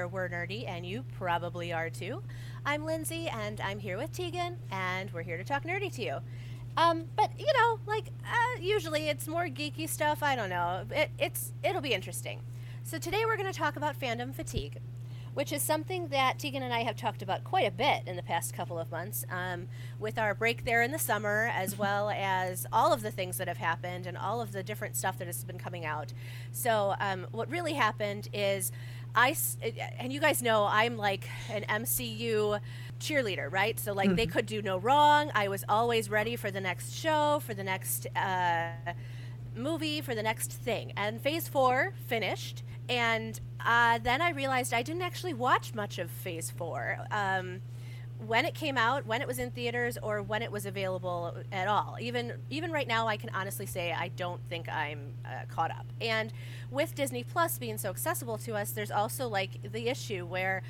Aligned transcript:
where 0.00 0.08
we're 0.08 0.28
nerdy 0.30 0.66
and 0.66 0.86
you 0.86 1.04
probably 1.18 1.72
are 1.72 1.90
too. 1.90 2.22
I'm 2.64 2.86
Lindsay 2.86 3.28
and 3.28 3.60
I'm 3.60 3.78
here 3.78 3.98
with 3.98 4.12
Tegan, 4.12 4.56
and 4.70 5.12
we're 5.12 5.22
here 5.22 5.36
to 5.36 5.44
talk 5.44 5.64
nerdy 5.64 5.92
to 5.94 6.02
you. 6.02 6.16
Um, 6.76 7.04
but 7.16 7.30
you 7.38 7.52
know, 7.52 7.80
like 7.86 8.06
uh, 8.24 8.60
usually 8.60 9.08
it's 9.08 9.28
more 9.28 9.46
geeky 9.46 9.86
stuff. 9.86 10.22
I 10.22 10.36
don't 10.36 10.48
know. 10.48 10.86
It, 10.90 11.10
it's 11.18 11.52
it'll 11.62 11.82
be 11.82 11.92
interesting. 11.92 12.40
So 12.82 12.98
today 12.98 13.24
we're 13.26 13.36
going 13.36 13.52
to 13.52 13.58
talk 13.58 13.76
about 13.76 13.98
fandom 13.98 14.34
fatigue, 14.34 14.78
which 15.34 15.52
is 15.52 15.62
something 15.62 16.08
that 16.08 16.38
Tegan 16.38 16.62
and 16.62 16.72
I 16.72 16.80
have 16.80 16.96
talked 16.96 17.20
about 17.20 17.44
quite 17.44 17.66
a 17.66 17.70
bit 17.70 18.04
in 18.06 18.16
the 18.16 18.22
past 18.22 18.54
couple 18.54 18.78
of 18.78 18.90
months, 18.90 19.26
um, 19.30 19.68
with 19.98 20.18
our 20.18 20.34
break 20.34 20.64
there 20.64 20.82
in 20.82 20.92
the 20.92 20.98
summer, 20.98 21.50
as 21.54 21.76
well 21.76 22.08
as 22.08 22.66
all 22.72 22.92
of 22.94 23.02
the 23.02 23.10
things 23.10 23.36
that 23.36 23.48
have 23.48 23.58
happened 23.58 24.06
and 24.06 24.16
all 24.16 24.40
of 24.40 24.52
the 24.52 24.62
different 24.62 24.96
stuff 24.96 25.18
that 25.18 25.26
has 25.26 25.44
been 25.44 25.58
coming 25.58 25.84
out. 25.84 26.14
So 26.52 26.94
um, 27.00 27.26
what 27.32 27.50
really 27.50 27.74
happened 27.74 28.28
is. 28.32 28.72
I 29.14 29.30
s- 29.30 29.56
and 29.98 30.12
you 30.12 30.20
guys 30.20 30.42
know 30.42 30.64
I'm 30.66 30.96
like 30.96 31.28
an 31.50 31.64
MCU 31.68 32.58
cheerleader, 33.00 33.50
right? 33.50 33.78
So 33.80 33.92
like 33.92 34.14
they 34.16 34.26
could 34.26 34.46
do 34.46 34.62
no 34.62 34.78
wrong. 34.78 35.30
I 35.34 35.48
was 35.48 35.64
always 35.68 36.08
ready 36.10 36.36
for 36.36 36.50
the 36.50 36.60
next 36.60 36.92
show, 36.94 37.40
for 37.44 37.54
the 37.54 37.64
next 37.64 38.06
uh, 38.14 38.70
movie, 39.56 40.00
for 40.00 40.14
the 40.14 40.22
next 40.22 40.52
thing. 40.52 40.92
And 40.96 41.20
Phase 41.20 41.48
Four 41.48 41.92
finished, 42.06 42.62
and 42.88 43.40
uh, 43.64 43.98
then 43.98 44.20
I 44.22 44.30
realized 44.30 44.72
I 44.72 44.82
didn't 44.82 45.02
actually 45.02 45.34
watch 45.34 45.74
much 45.74 45.98
of 45.98 46.10
Phase 46.10 46.50
Four. 46.50 46.98
Um, 47.10 47.60
when 48.26 48.44
it 48.44 48.54
came 48.54 48.76
out, 48.76 49.06
when 49.06 49.20
it 49.20 49.26
was 49.26 49.38
in 49.38 49.50
theaters, 49.50 49.98
or 50.02 50.22
when 50.22 50.42
it 50.42 50.52
was 50.52 50.66
available 50.66 51.34
at 51.52 51.68
all. 51.68 51.96
Even 52.00 52.32
even 52.50 52.70
right 52.70 52.86
now, 52.86 53.06
I 53.08 53.16
can 53.16 53.30
honestly 53.34 53.66
say 53.66 53.92
I 53.92 54.08
don't 54.08 54.40
think 54.48 54.68
I'm 54.68 55.14
uh, 55.24 55.46
caught 55.48 55.70
up. 55.70 55.86
And 56.00 56.32
with 56.70 56.94
Disney 56.94 57.24
Plus 57.24 57.58
being 57.58 57.78
so 57.78 57.90
accessible 57.90 58.38
to 58.38 58.54
us, 58.54 58.72
there's 58.72 58.90
also 58.90 59.28
like 59.28 59.72
the 59.72 59.88
issue 59.88 60.26
where 60.26 60.62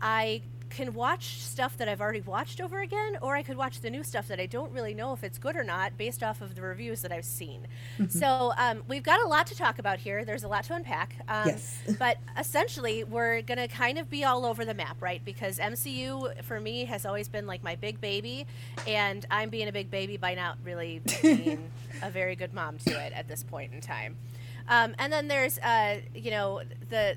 I 0.00 0.42
can 0.72 0.94
watch 0.94 1.38
stuff 1.38 1.76
that 1.76 1.88
I've 1.88 2.00
already 2.00 2.22
watched 2.22 2.60
over 2.60 2.80
again, 2.80 3.18
or 3.20 3.36
I 3.36 3.42
could 3.42 3.56
watch 3.56 3.80
the 3.80 3.90
new 3.90 4.02
stuff 4.02 4.26
that 4.28 4.40
I 4.40 4.46
don't 4.46 4.72
really 4.72 4.94
know 4.94 5.12
if 5.12 5.22
it's 5.22 5.38
good 5.38 5.54
or 5.54 5.62
not 5.62 5.96
based 5.98 6.22
off 6.22 6.40
of 6.40 6.54
the 6.54 6.62
reviews 6.62 7.02
that 7.02 7.12
I've 7.12 7.24
seen. 7.26 7.66
So 8.08 8.52
um, 8.56 8.82
we've 8.88 9.02
got 9.02 9.20
a 9.22 9.28
lot 9.28 9.46
to 9.48 9.54
talk 9.54 9.78
about 9.78 9.98
here. 9.98 10.24
There's 10.24 10.44
a 10.44 10.48
lot 10.48 10.64
to 10.64 10.74
unpack. 10.74 11.14
Um, 11.28 11.48
Yes. 11.48 11.78
but 11.98 12.16
essentially, 12.38 13.04
we're 13.04 13.42
going 13.42 13.58
to 13.58 13.68
kind 13.68 13.98
of 13.98 14.08
be 14.08 14.24
all 14.24 14.46
over 14.46 14.64
the 14.64 14.74
map, 14.74 14.96
right? 15.00 15.22
Because 15.24 15.58
MCU 15.58 16.42
for 16.42 16.60
me 16.60 16.84
has 16.86 17.04
always 17.04 17.28
been 17.28 17.46
like 17.46 17.62
my 17.62 17.76
big 17.76 18.00
baby, 18.00 18.46
and 18.86 19.26
I'm 19.30 19.50
being 19.50 19.68
a 19.68 19.72
big 19.72 19.90
baby 19.90 20.16
by 20.16 20.34
not 20.34 20.56
really 20.64 21.02
being 21.20 21.70
a 22.02 22.10
very 22.10 22.34
good 22.34 22.54
mom 22.54 22.78
to 22.78 22.92
it 22.92 23.12
at 23.14 23.28
this 23.28 23.42
point 23.42 23.72
in 23.72 23.80
time. 23.80 24.16
Um, 24.68 24.94
and 24.98 25.12
then 25.12 25.28
there's, 25.28 25.58
uh, 25.58 26.00
you 26.14 26.30
know, 26.30 26.62
the 26.88 27.16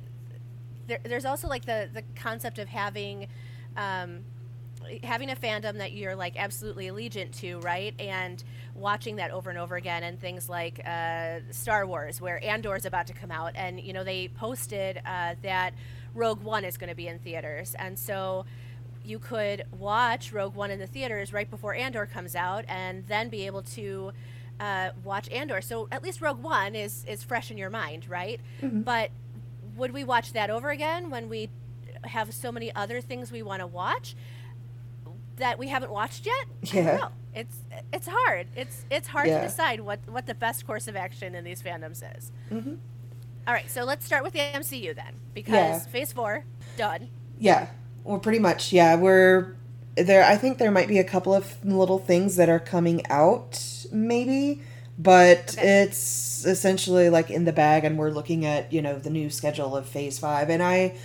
there, 0.87 0.99
there's 1.03 1.25
also 1.25 1.47
like 1.47 1.65
the 1.65 1.89
the 1.93 2.03
concept 2.15 2.59
of 2.59 2.67
having 2.67 3.27
um, 3.77 4.23
having 5.03 5.29
a 5.31 5.35
fandom 5.35 5.77
that 5.77 5.93
you're 5.93 6.15
like 6.15 6.35
absolutely 6.37 6.87
allegiant 6.87 7.37
to, 7.39 7.59
right? 7.59 7.93
And 7.99 8.43
watching 8.75 9.15
that 9.17 9.31
over 9.31 9.49
and 9.49 9.57
over 9.59 9.75
again, 9.75 10.03
and 10.03 10.19
things 10.19 10.49
like 10.49 10.79
uh, 10.85 11.39
Star 11.51 11.85
Wars, 11.85 12.21
where 12.21 12.43
Andor's 12.43 12.85
about 12.85 13.07
to 13.07 13.13
come 13.13 13.31
out, 13.31 13.53
and 13.55 13.79
you 13.79 13.93
know 13.93 14.03
they 14.03 14.27
posted 14.27 15.01
uh, 15.05 15.35
that 15.41 15.73
Rogue 16.13 16.41
One 16.41 16.63
is 16.65 16.77
going 16.77 16.89
to 16.89 16.95
be 16.95 17.07
in 17.07 17.19
theaters, 17.19 17.75
and 17.77 17.97
so 17.97 18.45
you 19.03 19.19
could 19.19 19.65
watch 19.77 20.31
Rogue 20.33 20.55
One 20.55 20.71
in 20.71 20.79
the 20.79 20.87
theaters 20.87 21.31
right 21.31 21.49
before 21.49 21.73
Andor 21.75 22.05
comes 22.05 22.35
out, 22.35 22.65
and 22.67 23.05
then 23.07 23.29
be 23.29 23.45
able 23.45 23.61
to 23.61 24.11
uh, 24.59 24.89
watch 25.03 25.29
Andor. 25.29 25.61
So 25.61 25.87
at 25.91 26.03
least 26.03 26.21
Rogue 26.21 26.41
One 26.41 26.75
is 26.75 27.05
is 27.07 27.23
fresh 27.23 27.49
in 27.51 27.57
your 27.57 27.69
mind, 27.69 28.07
right? 28.09 28.39
But 28.83 29.11
would 29.75 29.91
we 29.91 30.03
watch 30.03 30.33
that 30.33 30.49
over 30.49 30.69
again 30.69 31.09
when 31.09 31.29
we 31.29 31.49
have 32.03 32.33
so 32.33 32.51
many 32.51 32.73
other 32.75 33.01
things 33.01 33.31
we 33.31 33.41
want 33.41 33.61
to 33.61 33.67
watch 33.67 34.15
that 35.37 35.59
we 35.59 35.67
haven't 35.67 35.91
watched 35.91 36.25
yet? 36.25 36.45
Yeah. 36.73 37.09
It's 37.33 37.57
it's 37.91 38.07
hard. 38.07 38.47
It's 38.55 38.85
it's 38.89 39.07
hard 39.09 39.27
Yeah. 39.27 39.41
to 39.41 39.47
decide 39.47 39.81
what 39.81 39.99
what 40.07 40.25
the 40.25 40.33
best 40.35 40.65
course 40.65 40.87
of 40.87 40.95
action 40.95 41.35
in 41.35 41.43
these 41.43 41.61
fandoms 41.61 42.01
is. 42.17 42.31
Mhm. 42.51 42.77
All 43.47 43.53
right, 43.53 43.69
so 43.69 43.83
let's 43.83 44.05
start 44.05 44.23
with 44.23 44.33
the 44.33 44.39
MCU 44.39 44.93
then, 44.95 45.15
because 45.33 45.53
Yeah. 45.53 45.79
Phase 45.79 46.11
Four 46.13 46.45
done. 46.77 47.09
Yeah. 47.37 47.67
Well, 48.03 48.17
pretty 48.19 48.39
much. 48.39 48.71
Yeah, 48.73 48.95
we're 48.95 49.55
there. 49.95 50.23
I 50.23 50.35
think 50.37 50.57
there 50.57 50.71
might 50.71 50.87
be 50.87 50.97
a 50.97 51.03
couple 51.03 51.33
of 51.33 51.63
little 51.63 51.99
things 51.99 52.37
that 52.37 52.49
are 52.49 52.59
coming 52.59 53.05
out, 53.07 53.85
maybe, 53.91 54.61
but 54.97 55.55
Okay. 55.57 55.83
it's 55.83 56.45
essentially 56.45 57.09
like 57.09 57.29
in 57.29 57.45
the 57.45 57.53
bag, 57.53 57.83
and 57.85 57.97
we're 57.97 58.11
looking 58.11 58.45
at 58.45 58.71
you 58.73 58.81
know 58.81 58.99
the 58.99 59.09
new 59.09 59.29
schedule 59.29 59.75
of 59.75 59.87
Phase 59.87 60.19
Five, 60.19 60.49
and 60.49 60.63
I, 60.63 60.95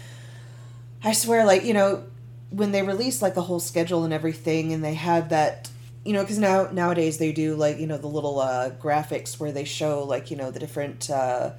I 1.03 1.13
swear, 1.13 1.45
like 1.45 1.65
you 1.65 1.75
know, 1.75 2.05
when 2.51 2.73
they 2.73 2.83
released 2.83 3.23
like 3.23 3.35
the 3.35 3.43
whole 3.43 3.61
schedule 3.61 4.05
and 4.05 4.13
everything, 4.13 4.73
and 4.73 4.85
they 4.85 4.95
had 4.95 5.31
that. 5.31 5.71
You 6.03 6.15
know, 6.15 6.23
because 6.23 6.39
now 6.39 6.71
nowadays 6.73 7.19
they 7.19 7.31
do 7.31 7.55
like 7.55 7.79
you 7.79 7.87
know 7.87 7.99
the 7.99 8.07
little 8.07 8.41
uh, 8.41 8.71
graphics 8.71 9.39
where 9.39 9.53
they 9.53 9.65
show 9.65 10.03
like 10.03 10.31
you 10.31 10.37
know 10.37 10.51
the 10.51 10.59
different 10.59 11.11
uh, 11.11 11.51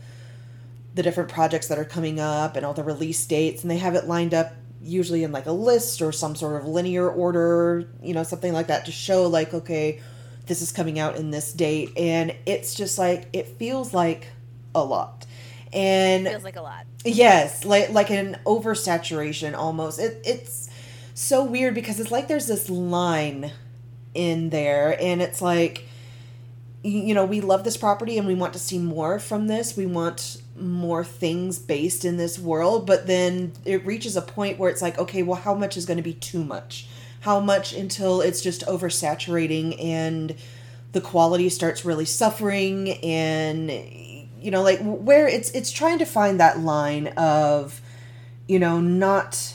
the 0.93 1.03
different 1.03 1.29
projects 1.29 1.67
that 1.67 1.77
are 1.79 1.85
coming 1.85 2.19
up 2.19 2.55
and 2.55 2.65
all 2.65 2.73
the 2.73 2.83
release 2.83 3.25
dates 3.25 3.61
and 3.61 3.71
they 3.71 3.77
have 3.77 3.95
it 3.95 4.07
lined 4.07 4.33
up 4.33 4.53
usually 4.81 5.23
in 5.23 5.31
like 5.31 5.45
a 5.45 5.51
list 5.51 6.01
or 6.01 6.11
some 6.11 6.35
sort 6.35 6.59
of 6.61 6.67
linear 6.67 7.09
order 7.09 7.87
you 8.03 8.13
know 8.13 8.23
something 8.23 8.51
like 8.51 8.67
that 8.67 8.85
to 8.85 8.91
show 8.91 9.27
like 9.27 9.53
okay 9.53 10.01
this 10.47 10.61
is 10.61 10.71
coming 10.71 10.99
out 10.99 11.15
in 11.15 11.31
this 11.31 11.53
date 11.53 11.91
and 11.97 12.35
it's 12.45 12.73
just 12.75 12.97
like 12.97 13.27
it 13.33 13.47
feels 13.47 13.93
like 13.93 14.27
a 14.73 14.83
lot 14.83 15.25
and 15.73 16.27
it 16.27 16.31
Feels 16.31 16.43
like 16.43 16.55
a 16.57 16.61
lot. 16.61 16.85
Yes, 17.05 17.65
like 17.65 17.89
like 17.91 18.09
an 18.09 18.37
oversaturation 18.45 19.55
almost. 19.55 19.99
It 19.99 20.21
it's 20.25 20.69
so 21.13 21.43
weird 21.43 21.73
because 21.75 21.99
it's 21.99 22.11
like 22.11 22.27
there's 22.27 22.47
this 22.47 22.69
line 22.69 23.51
in 24.13 24.49
there 24.49 25.01
and 25.01 25.21
it's 25.21 25.41
like 25.41 25.85
you 26.83 27.13
know, 27.13 27.25
we 27.25 27.41
love 27.41 27.63
this 27.63 27.77
property 27.77 28.17
and 28.17 28.25
we 28.27 28.33
want 28.33 28.53
to 28.53 28.59
see 28.59 28.79
more 28.79 29.19
from 29.19 29.45
this. 29.47 29.77
We 29.77 29.85
want 29.85 30.41
more 30.59 31.03
things 31.03 31.59
based 31.59 32.03
in 32.03 32.17
this 32.17 32.39
world, 32.39 32.87
but 32.87 33.05
then 33.05 33.53
it 33.65 33.85
reaches 33.85 34.17
a 34.17 34.21
point 34.21 34.57
where 34.57 34.69
it's 34.69 34.81
like, 34.81 34.97
okay, 34.97 35.21
well 35.21 35.39
how 35.39 35.53
much 35.53 35.77
is 35.77 35.85
going 35.85 35.97
to 35.97 36.03
be 36.03 36.13
too 36.13 36.43
much? 36.43 36.87
How 37.21 37.39
much 37.39 37.73
until 37.73 38.21
it's 38.21 38.41
just 38.41 38.65
oversaturating 38.65 39.81
and 39.83 40.35
the 40.91 41.01
quality 41.01 41.49
starts 41.49 41.85
really 41.85 42.05
suffering 42.05 42.89
and 43.03 43.71
you 43.71 44.51
know 44.51 44.61
like 44.61 44.79
where 44.81 45.27
it's 45.27 45.49
it's 45.51 45.71
trying 45.71 45.99
to 45.99 46.05
find 46.05 46.39
that 46.39 46.59
line 46.59 47.07
of 47.09 47.79
you 48.47 48.59
know 48.59 48.81
not 48.81 49.53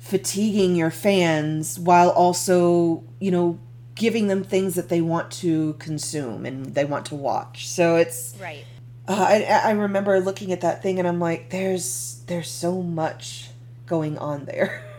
fatiguing 0.00 0.76
your 0.76 0.90
fans 0.90 1.78
while 1.78 2.10
also 2.10 3.02
you 3.20 3.30
know 3.30 3.58
giving 3.94 4.26
them 4.28 4.44
things 4.44 4.74
that 4.74 4.88
they 4.88 5.00
want 5.00 5.30
to 5.30 5.72
consume 5.74 6.44
and 6.44 6.74
they 6.74 6.84
want 6.84 7.06
to 7.06 7.14
watch 7.14 7.66
so 7.68 7.96
it's 7.96 8.34
Right. 8.40 8.64
uh, 9.08 9.14
I, 9.28 9.68
I 9.68 9.70
remember 9.70 10.20
looking 10.20 10.52
at 10.52 10.60
that 10.60 10.82
thing 10.82 10.98
and 10.98 11.08
i'm 11.08 11.18
like 11.20 11.50
there's 11.50 12.20
there's 12.26 12.50
so 12.50 12.82
much 12.82 13.48
going 13.86 14.18
on 14.18 14.44
there 14.44 14.84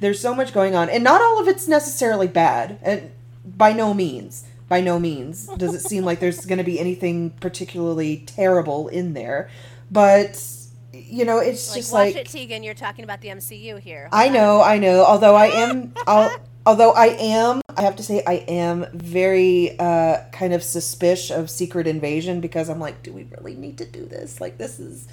there's 0.00 0.20
so 0.20 0.34
much 0.34 0.52
going 0.52 0.74
on 0.74 0.88
and 0.88 1.02
not 1.04 1.20
all 1.20 1.40
of 1.40 1.48
it's 1.48 1.68
necessarily 1.68 2.26
bad 2.26 2.78
and 2.82 3.10
by 3.44 3.72
no 3.72 3.92
means 3.92 4.44
by 4.68 4.80
no 4.80 4.98
means 4.98 5.48
does 5.58 5.74
it 5.74 5.80
seem 5.80 6.04
like 6.04 6.20
there's 6.20 6.46
going 6.46 6.58
to 6.58 6.64
be 6.64 6.78
anything 6.80 7.30
particularly 7.40 8.22
terrible 8.26 8.88
in 8.88 9.14
there 9.14 9.50
but 9.90 10.36
you 10.92 11.24
know 11.24 11.38
it's 11.38 11.70
Like 11.70 11.76
just 11.76 11.92
like 11.92 12.16
it, 12.16 12.26
Tegan. 12.26 12.62
You're 12.62 12.74
talking 12.74 13.04
about 13.04 13.20
the 13.20 13.28
MCU 13.28 13.78
here. 13.78 14.08
I 14.12 14.28
know, 14.28 14.62
I 14.62 14.78
know. 14.78 15.04
Although 15.04 15.34
I 15.34 15.46
am, 15.46 15.92
I'll, 16.06 16.34
although 16.66 16.92
I 16.92 17.06
am, 17.06 17.60
I 17.76 17.82
have 17.82 17.96
to 17.96 18.02
say, 18.02 18.22
I 18.26 18.44
am 18.48 18.86
very 18.94 19.78
uh, 19.78 20.18
kind 20.32 20.52
of 20.52 20.62
suspicious 20.62 21.30
of 21.30 21.50
Secret 21.50 21.86
Invasion 21.86 22.40
because 22.40 22.68
I'm 22.68 22.80
like, 22.80 23.02
do 23.02 23.12
we 23.12 23.26
really 23.36 23.54
need 23.54 23.78
to 23.78 23.86
do 23.86 24.06
this? 24.06 24.40
Like, 24.40 24.58
this 24.58 24.78
is. 24.78 25.08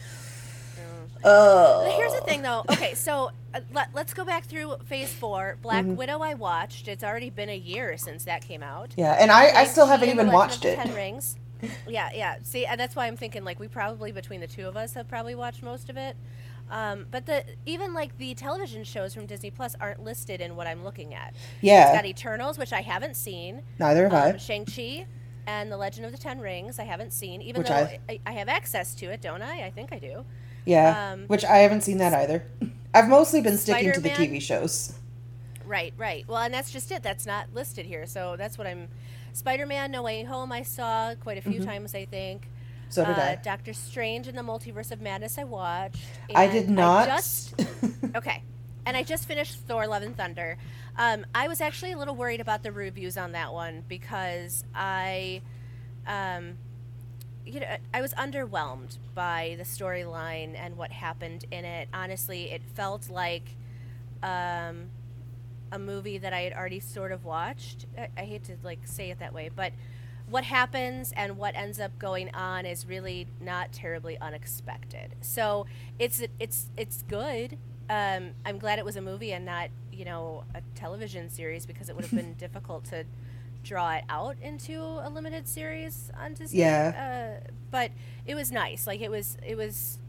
Oh. 1.23 1.83
But 1.85 1.95
Here's 1.95 2.13
the 2.13 2.21
thing, 2.21 2.41
though. 2.41 2.63
Okay, 2.69 2.93
so 2.93 3.31
uh, 3.53 3.59
let, 3.73 3.89
let's 3.93 4.13
go 4.13 4.23
back 4.23 4.45
through 4.45 4.75
Phase 4.85 5.11
Four. 5.13 5.57
Black 5.61 5.83
Mm-hmm. 5.85 5.95
Widow, 5.95 6.19
I 6.19 6.33
watched. 6.35 6.87
It's 6.87 7.03
already 7.03 7.29
been 7.29 7.49
a 7.49 7.57
year 7.57 7.97
since 7.97 8.23
that 8.25 8.41
came 8.45 8.63
out. 8.63 8.93
Yeah, 8.97 9.13
and 9.19 9.31
I, 9.31 9.49
I 9.61 9.63
still 9.65 9.85
haven't 9.85 10.09
even 10.09 10.31
watched 10.31 10.65
it. 10.65 10.75
Ten 10.77 10.93
Rings. 10.93 11.35
Yeah, 11.87 12.09
yeah. 12.13 12.35
See, 12.43 12.65
and 12.65 12.79
that's 12.79 12.95
why 12.95 13.07
I'm 13.07 13.17
thinking 13.17 13.43
like 13.43 13.59
we 13.59 13.67
probably 13.67 14.11
between 14.13 14.39
the 14.39 14.47
two 14.47 14.65
of 14.67 14.77
us 14.77 14.93
have 14.93 15.09
probably 15.09 15.35
watched 15.35 15.61
most 15.61 15.89
of 15.89 15.97
it. 15.97 16.15
Um, 16.71 17.07
but 17.11 17.25
the 17.25 17.43
even 17.65 17.93
like 17.93 18.17
the 18.17 18.33
television 18.35 18.83
shows 18.83 19.13
from 19.13 19.25
Disney 19.25 19.49
Plus 19.51 19.75
aren't 19.81 20.03
listed 20.03 20.39
in 20.39 20.55
what 20.55 20.67
I'm 20.67 20.83
looking 20.83 21.13
at. 21.13 21.29
It's 21.31 21.39
Yeah, 21.61 21.93
got 21.93 22.05
Eternals, 22.05 22.57
which 22.57 22.71
I 22.71 22.81
haven't 22.81 23.15
seen. 23.17 23.61
neither 23.79 24.03
have 24.07 24.13
I. 24.13 24.29
Um, 24.31 24.37
Shang 24.37 24.65
Chi 24.65 25.05
and 25.47 25.71
the 25.71 25.77
Legend 25.77 26.05
of 26.05 26.11
the 26.11 26.17
Ten 26.17 26.39
Rings, 26.39 26.77
I 26.79 26.83
haven't 26.83 27.11
seen. 27.11 27.41
Even 27.41 27.61
Which 27.61 27.69
though 27.69 27.75
I- 27.75 27.99
I, 28.07 28.19
I 28.27 28.31
have 28.33 28.47
access 28.47 28.93
to 28.95 29.07
it, 29.07 29.19
don't 29.19 29.41
I? 29.41 29.65
I 29.65 29.71
think 29.71 29.91
I 29.91 29.97
do. 29.99 30.23
Yeah, 30.65 30.97
um, 31.13 31.27
which 31.27 31.45
I 31.45 31.57
haven't 31.59 31.81
seen 31.81 31.97
that 31.99 32.13
either. 32.13 32.43
I've 32.93 33.07
mostly 33.09 33.41
been 33.41 33.57
sticking 33.57 33.91
to 33.93 34.01
the 34.01 34.09
Spider-Man? 34.09 34.11
TV 34.11 34.41
shows. 34.41 34.93
Right, 35.63 35.93
right. 35.97 36.25
Well, 36.27 36.39
and 36.39 36.53
that's 36.53 36.71
just 36.71 36.91
it. 36.91 37.03
That's 37.03 37.25
not 37.25 37.53
listed 37.53 37.85
here. 37.85 38.05
So 38.05 38.35
that's 38.37 38.57
what 38.57 38.67
I'm. 38.67 38.89
Spider 39.33 39.65
Man 39.65 39.91
No 39.91 40.03
Way 40.03 40.23
Home, 40.23 40.51
I 40.51 40.63
saw 40.63 41.13
quite 41.15 41.37
a 41.37 41.41
few 41.41 41.59
Mm-hmm. 41.59 41.69
times, 41.69 41.93
I 41.95 42.05
think. 42.05 42.49
So 42.89 43.05
did 43.05 43.19
uh, 43.19 43.21
I. 43.21 43.35
Doctor 43.35 43.73
Strange 43.73 44.27
and 44.27 44.37
the 44.37 44.41
Multiverse 44.41 44.91
of 44.91 45.01
Madness. 45.01 45.37
I 45.37 45.43
watched. 45.43 46.21
I 46.33 46.47
did 46.47 46.69
not. 46.69 47.07
just 47.07 47.53
okay, 48.15 48.43
and 48.85 48.97
I 48.97 49.03
just 49.03 49.27
finished 49.27 49.59
Thor: 49.67 49.87
Love 49.87 50.03
and 50.03 50.17
Thunder. 50.17 50.57
Um, 50.97 51.25
I 51.35 51.47
was 51.47 51.61
actually 51.61 51.91
a 51.93 51.97
little 51.97 52.15
worried 52.15 52.41
about 52.41 52.63
the 52.63 52.71
reviews 52.71 53.17
on 53.17 53.31
that 53.33 53.53
one 53.53 53.83
because 53.87 54.63
I, 54.75 55.41
um, 56.07 56.57
you 57.49 57.59
know, 57.59 57.77
I 57.93 58.01
was 58.01 58.13
underwhelmed 58.13 58.97
by 59.15 59.55
the 59.57 59.63
storyline 59.63 60.55
and 60.55 60.77
what 60.77 60.91
happened 60.91 61.45
in 61.51 61.65
it. 61.65 61.89
Honestly, 61.93 62.51
it 62.51 62.61
felt 62.75 63.09
like 63.09 63.55
um, 64.21 64.89
a 65.71 65.79
movie 65.79 66.17
that 66.17 66.33
I 66.33 66.41
had 66.41 66.53
already 66.53 66.79
sort 66.79 67.11
of 67.11 67.25
watched. 67.25 67.85
I, 67.97 68.09
I 68.17 68.25
hate 68.25 68.43
to 68.45 68.57
like 68.63 68.79
say 68.85 69.09
it 69.09 69.19
that 69.19 69.33
way, 69.33 69.49
but 69.53 69.73
what 70.29 70.43
happens 70.43 71.11
and 71.15 71.37
what 71.37 71.55
ends 71.55 71.79
up 71.79 71.97
going 71.97 72.33
on 72.35 72.65
is 72.65 72.85
really 72.85 73.27
not 73.41 73.71
terribly 73.71 74.17
unexpected. 74.19 75.15
So 75.21 75.65
it's 75.97 76.21
it's 76.39 76.67
it's 76.77 77.03
good. 77.07 77.57
Um, 77.89 78.31
I'm 78.45 78.59
glad 78.59 78.77
it 78.77 78.85
was 78.85 78.95
a 78.95 79.01
movie 79.01 79.33
and 79.33 79.45
not 79.45 79.69
you 79.91 80.05
know 80.05 80.43
a 80.53 80.61
television 80.75 81.29
series 81.29 81.65
because 81.65 81.89
it 81.89 81.95
would 81.95 82.05
have 82.05 82.15
been 82.15 82.33
difficult 82.37 82.85
to 82.85 83.05
draw 83.63 83.93
it 83.95 84.03
out 84.09 84.37
into 84.41 84.79
a 84.81 85.09
limited 85.09 85.47
series 85.47 86.11
on 86.19 86.33
Disney. 86.33 86.59
Yeah. 86.59 87.39
Uh, 87.43 87.49
but 87.71 87.91
it 88.25 88.35
was 88.35 88.51
nice. 88.51 88.87
Like 88.87 89.01
it 89.01 89.11
was 89.11 89.37
it 89.45 89.55
was 89.55 89.99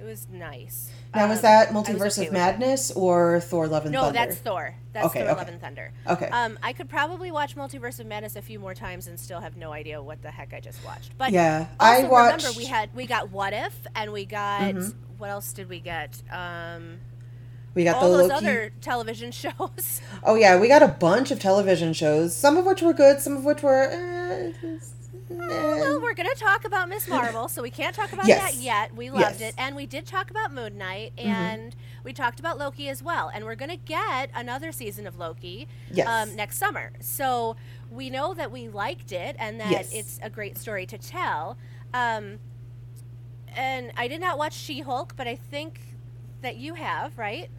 it 0.00 0.04
was 0.04 0.26
nice. 0.30 0.90
now, 1.14 1.28
was 1.28 1.38
Um, 1.38 1.42
that 1.42 1.72
I 1.86 1.94
was 1.94 2.06
Multiverse 2.06 2.18
okay 2.18 2.26
of. 2.28 2.32
Madness 2.32 2.90
or 2.92 3.40
Thor: 3.40 3.68
Love 3.68 3.84
and 3.84 3.92
No, 3.92 4.02
Thunder? 4.04 4.12
that's 4.18 4.36
Thor. 4.36 4.74
That's 4.92 5.06
Okay, 5.06 5.20
Thor: 5.20 5.30
okay. 5.30 5.38
Love 5.40 5.48
and 5.48 5.60
Thunder. 5.60 5.92
Okay. 6.08 6.28
Um, 6.30 6.58
I 6.62 6.72
could 6.72 6.88
probably 6.88 7.30
watch 7.30 7.54
Multiverse 7.56 8.00
of 8.00 8.06
Madness 8.06 8.36
a 8.36 8.42
few 8.42 8.58
more 8.58 8.74
times 8.74 9.06
and 9.06 9.18
still 9.20 9.40
have 9.40 9.56
no 9.56 9.72
idea 9.72 10.02
what 10.02 10.22
the 10.22 10.30
heck 10.30 10.52
I 10.52 10.60
just 10.60 10.84
watched. 10.84 11.16
But 11.16 11.32
yeah, 11.32 11.66
I 11.78 12.04
watched. 12.04 12.44
remember 12.44 12.58
we 12.58 12.66
had 12.66 12.94
we 12.94 13.06
got 13.06 13.30
What 13.30 13.52
If 13.52 13.86
and 13.94 14.12
we 14.12 14.24
got 14.24 14.74
Mhm. 14.74 14.94
what 15.18 15.30
else 15.30 15.52
did 15.52 15.68
we 15.68 15.80
get? 15.80 16.20
Um, 16.30 17.00
we 17.74 17.84
got 17.84 17.96
all 17.96 18.10
the 18.12 18.18
those 18.18 18.28
Loki. 18.30 18.46
other 18.46 18.72
television 18.80 19.30
shows. 19.42 20.00
Oh 20.22 20.34
yeah, 20.34 20.58
we 20.58 20.68
got 20.68 20.82
a 20.82 20.88
bunch 20.88 21.30
of 21.30 21.38
television 21.40 21.92
shows. 21.92 22.34
Some 22.36 22.56
of 22.56 22.64
which 22.66 22.82
were 22.82 22.92
good, 22.92 23.20
some 23.20 23.36
of 23.36 23.44
which 23.44 23.62
were. 23.62 23.88
Eh, 23.90 24.52
well, 25.30 26.00
we're 26.00 26.14
gonna 26.14 26.34
talk 26.34 26.64
about 26.64 26.88
Miss 26.88 27.08
Marvel, 27.08 27.48
so 27.48 27.62
we 27.62 27.70
can't 27.70 27.94
talk 27.94 28.12
about 28.12 28.26
Yes. 28.26 28.52
that 28.54 28.60
yet. 28.62 28.94
We 28.94 29.10
loved 29.10 29.40
Yes. 29.40 29.52
it, 29.52 29.54
and 29.58 29.74
we 29.74 29.86
did 29.86 30.06
talk 30.06 30.30
about 30.30 30.52
Moon 30.52 30.76
Knight, 30.78 31.12
Mhm. 31.16 31.24
and 31.24 31.76
we 32.04 32.12
talked 32.12 32.38
about 32.38 32.58
Loki 32.58 32.88
as 32.88 33.02
well. 33.02 33.30
And 33.34 33.44
we're 33.44 33.54
gonna 33.54 33.76
get 33.78 34.30
another 34.34 34.70
season 34.70 35.06
of 35.06 35.16
Loki 35.18 35.66
yes. 35.90 36.06
um, 36.06 36.36
next 36.36 36.58
summer. 36.58 36.92
So 37.00 37.56
we 37.90 38.10
know 38.10 38.34
that 38.34 38.50
we 38.52 38.68
liked 38.68 39.12
it 39.12 39.34
and 39.38 39.58
that 39.60 39.86
it's 39.92 40.20
a 40.22 40.28
great 40.30 40.58
story 40.58 40.86
to 40.86 40.98
tell. 40.98 41.56
Um, 41.92 42.38
and 43.56 43.92
I 43.96 44.08
did 44.08 44.20
not 44.20 44.36
watch 44.38 44.52
She 44.52 44.80
Hulk, 44.80 45.14
but 45.16 45.26
I 45.26 45.36
think 45.36 45.80
that 46.42 46.56
you 46.56 46.74
have, 46.74 47.16
right? 47.18 47.50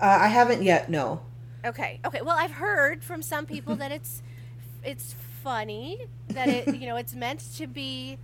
Uh, 0.00 0.18
I 0.22 0.28
haven't 0.28 0.62
yet. 0.62 0.90
No. 0.90 1.20
Okay. 1.64 2.00
Okay. 2.04 2.22
Well, 2.22 2.36
I've 2.38 2.52
heard 2.52 3.04
from 3.04 3.22
some 3.22 3.46
people 3.46 3.76
that 3.76 3.92
it's 3.92 4.22
it's 4.82 5.14
funny 5.42 6.06
that 6.28 6.48
it 6.48 6.74
you 6.74 6.86
know 6.86 6.96
it's 6.96 7.14
meant 7.14 7.40
to 7.56 7.66
be 7.66 8.18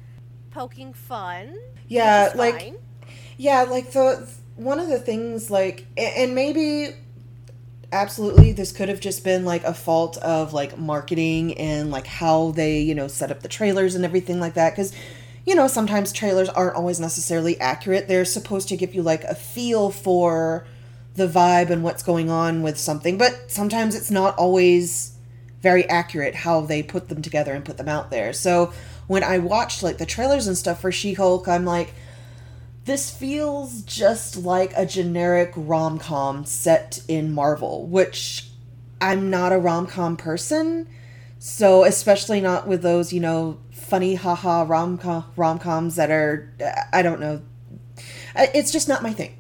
poking 0.51 0.93
fun. 0.93 1.55
Yeah, 1.89 2.33
like 2.35 2.59
fine. 2.59 2.77
yeah, 3.37 3.63
like 3.63 3.93
the 3.93 4.29
one 4.57 4.79
of 4.79 4.89
the 4.89 4.99
things 4.99 5.51
like 5.51 5.87
and 5.97 6.35
maybe 6.35 6.95
absolutely 7.93 8.53
this 8.53 8.73
could 8.73 8.89
have 8.89 9.01
just 9.01 9.23
been 9.23 9.45
like 9.45 9.63
a 9.65 9.75
fault 9.75 10.17
of 10.19 10.53
like 10.53 10.77
marketing 10.79 11.57
and 11.59 11.91
like 11.91 12.07
how 12.07 12.51
they, 12.53 12.81
you 12.81 12.95
know, 12.95 13.07
set 13.07 13.31
up 13.31 13.43
the 13.43 13.49
trailers 13.49 13.95
and 13.95 14.05
everything 14.05 14.41
like 14.41 14.55
that 14.55 14.75
cuz 14.75 14.93
you 15.45 15.55
know, 15.55 15.69
sometimes 15.69 16.11
trailers 16.11 16.49
aren't 16.49 16.75
always 16.75 16.99
necessarily 16.99 17.59
accurate. 17.61 18.09
They're 18.09 18.25
supposed 18.25 18.69
to 18.69 18.77
give 18.77 18.97
you 18.97 19.03
like 19.03 19.23
a 19.25 19.35
feel 19.35 19.91
for 19.91 20.67
the 21.17 21.27
vibe 21.27 21.71
and 21.71 21.83
what's 21.83 22.03
going 22.03 22.31
on 22.31 22.63
with 22.63 22.79
something, 22.79 23.19
but 23.19 23.51
sometimes 23.51 23.95
it's 23.95 24.11
not 24.11 24.37
always 24.37 25.17
very 25.61 25.89
accurate 25.89 26.35
how 26.35 26.61
they 26.61 26.83
put 26.83 27.09
them 27.09 27.23
together 27.23 27.53
and 27.53 27.65
put 27.65 27.77
them 27.77 27.89
out 27.89 28.11
there. 28.11 28.33
So 28.33 28.73
when 29.07 29.25
I 29.25 29.39
watched 29.39 29.83
like 29.83 29.99
the 29.99 30.07
trailers 30.07 30.47
and 30.47 30.57
stuff 30.57 30.81
for 30.81 30.93
She-Hulk, 30.93 31.49
I'm 31.49 31.65
like 31.65 31.95
this 32.85 33.11
feels 33.11 33.83
just 33.83 34.37
like 34.37 34.73
a 34.77 34.87
generic 34.87 35.53
rom-com 35.57 36.45
set 36.45 37.01
in 37.09 37.33
Marvel, 37.33 37.85
which 37.87 38.49
I'm 39.01 39.29
not 39.29 39.53
a 39.53 39.59
rom-com 39.59 40.17
person. 40.17 40.87
So 41.41 41.83
especially 41.83 42.41
not 42.41 42.69
with 42.69 42.83
those, 42.83 43.13
you 43.13 43.19
know, 43.21 43.59
funny 43.73 44.15
haha 44.15 44.65
rom-com 44.67 45.25
rom-coms 45.35 45.97
that 45.97 46.11
are 46.11 46.53
I 46.93 47.03
don't 47.03 47.21
know. 47.21 47.43
It's 48.37 48.71
just 48.71 48.89
not 48.89 49.03
my 49.03 49.13
thing. 49.13 49.37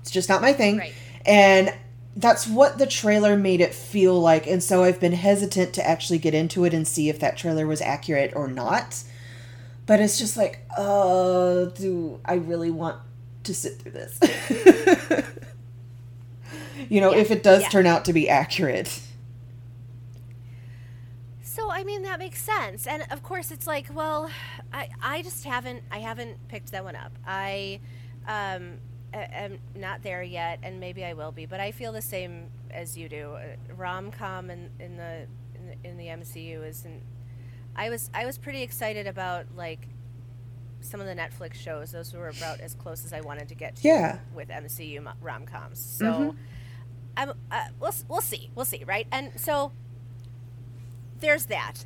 It's 0.00 0.10
just 0.10 0.28
not 0.28 0.42
my 0.42 0.52
thing. 0.52 0.78
Right. 0.78 0.92
And 1.26 1.74
that's 2.16 2.46
what 2.46 2.78
the 2.78 2.86
trailer 2.86 3.36
made 3.36 3.60
it 3.60 3.74
feel 3.74 4.20
like. 4.20 4.46
And 4.46 4.62
so 4.62 4.82
I've 4.82 5.00
been 5.00 5.12
hesitant 5.12 5.74
to 5.74 5.86
actually 5.86 6.18
get 6.18 6.34
into 6.34 6.64
it 6.64 6.74
and 6.74 6.86
see 6.86 7.08
if 7.08 7.18
that 7.20 7.36
trailer 7.36 7.66
was 7.66 7.80
accurate 7.80 8.32
or 8.34 8.48
not. 8.48 9.02
But 9.86 10.00
it's 10.00 10.18
just 10.18 10.36
like, 10.36 10.60
uh, 10.76 11.66
do 11.66 12.20
I 12.24 12.34
really 12.34 12.70
want 12.70 13.00
to 13.44 13.54
sit 13.54 13.80
through 13.80 13.92
this? 13.92 14.18
you 16.88 17.00
know, 17.00 17.10
Yeah, 17.10 17.14
if 17.14 17.30
it 17.30 17.42
does 17.42 17.62
yeah. 17.62 17.68
turn 17.68 17.86
out 17.86 18.04
to 18.06 18.12
be 18.12 18.28
accurate. 18.28 19.00
So 21.42 21.70
I 21.70 21.84
mean 21.84 22.02
that 22.02 22.18
makes 22.18 22.42
sense, 22.42 22.86
and 22.86 23.04
of 23.10 23.22
course 23.22 23.50
it's 23.50 23.66
like, 23.66 23.86
well, 23.92 24.30
I 24.72 24.88
I 25.00 25.22
just 25.22 25.44
haven't 25.44 25.82
I 25.90 25.98
haven't 25.98 26.48
picked 26.48 26.72
that 26.72 26.84
one 26.84 26.96
up. 26.96 27.12
I 27.26 27.80
um 28.26 28.78
am 29.18 29.58
not 29.74 30.02
there 30.02 30.22
yet, 30.22 30.58
and 30.62 30.78
maybe 30.80 31.04
I 31.04 31.14
will 31.14 31.32
be, 31.32 31.46
but 31.46 31.60
I 31.60 31.72
feel 31.72 31.92
the 31.92 32.02
same 32.02 32.48
as 32.70 32.96
you 32.96 33.08
do. 33.08 33.36
Rom 33.76 34.10
com 34.10 34.50
in 34.50 34.70
in 34.78 34.96
the 34.96 35.26
in 35.84 35.96
the, 35.96 36.06
MCU 36.06 36.66
isn't. 36.66 37.02
I 37.76 37.90
was 37.90 38.10
I 38.14 38.26
was 38.26 38.38
pretty 38.38 38.62
excited 38.62 39.06
about 39.06 39.46
like 39.56 39.88
some 40.80 41.00
of 41.00 41.06
the 41.06 41.14
Netflix 41.14 41.54
shows. 41.54 41.92
Those 41.92 42.12
were 42.14 42.28
about 42.28 42.60
as 42.60 42.74
close 42.74 43.04
as 43.04 43.12
I 43.12 43.20
wanted 43.20 43.48
to 43.48 43.54
get 43.54 43.76
to 43.76 43.88
Yeah. 43.88 44.18
with 44.34 44.48
MCU 44.48 45.06
rom 45.20 45.44
coms. 45.46 45.78
So. 45.78 46.04
Mhm. 46.06 46.36
I'm, 47.16 47.30
uh, 47.50 47.64
we'll, 47.80 47.92
we'll 48.08 48.20
see. 48.22 48.50
We'll 48.54 48.64
see, 48.64 48.84
right? 48.84 49.06
And 49.10 49.32
so 49.38 49.72
there's 51.18 51.46
that. 51.46 51.84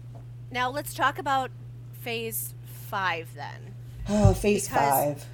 Now 0.50 0.70
let's 0.70 0.94
talk 0.94 1.18
about 1.18 1.50
phase 1.92 2.54
five 2.66 3.30
then. 3.34 3.74
Oh, 4.08 4.34
phase 4.34 4.68
Because- 4.68 5.04
five. 5.22 5.26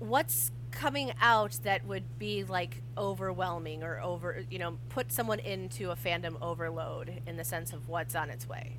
What's 0.00 0.50
coming 0.70 1.12
out 1.20 1.58
that 1.62 1.86
would 1.86 2.18
be 2.18 2.44
like 2.44 2.82
overwhelming 2.96 3.82
or 3.82 4.00
over, 4.00 4.44
you 4.50 4.58
know, 4.58 4.78
put 4.88 5.12
someone 5.12 5.38
into 5.40 5.90
a 5.90 5.96
fandom 5.96 6.40
overload 6.40 7.20
in 7.26 7.36
the 7.36 7.44
sense 7.44 7.72
of 7.72 7.88
what's 7.88 8.14
on 8.14 8.30
its 8.30 8.48
way? 8.48 8.76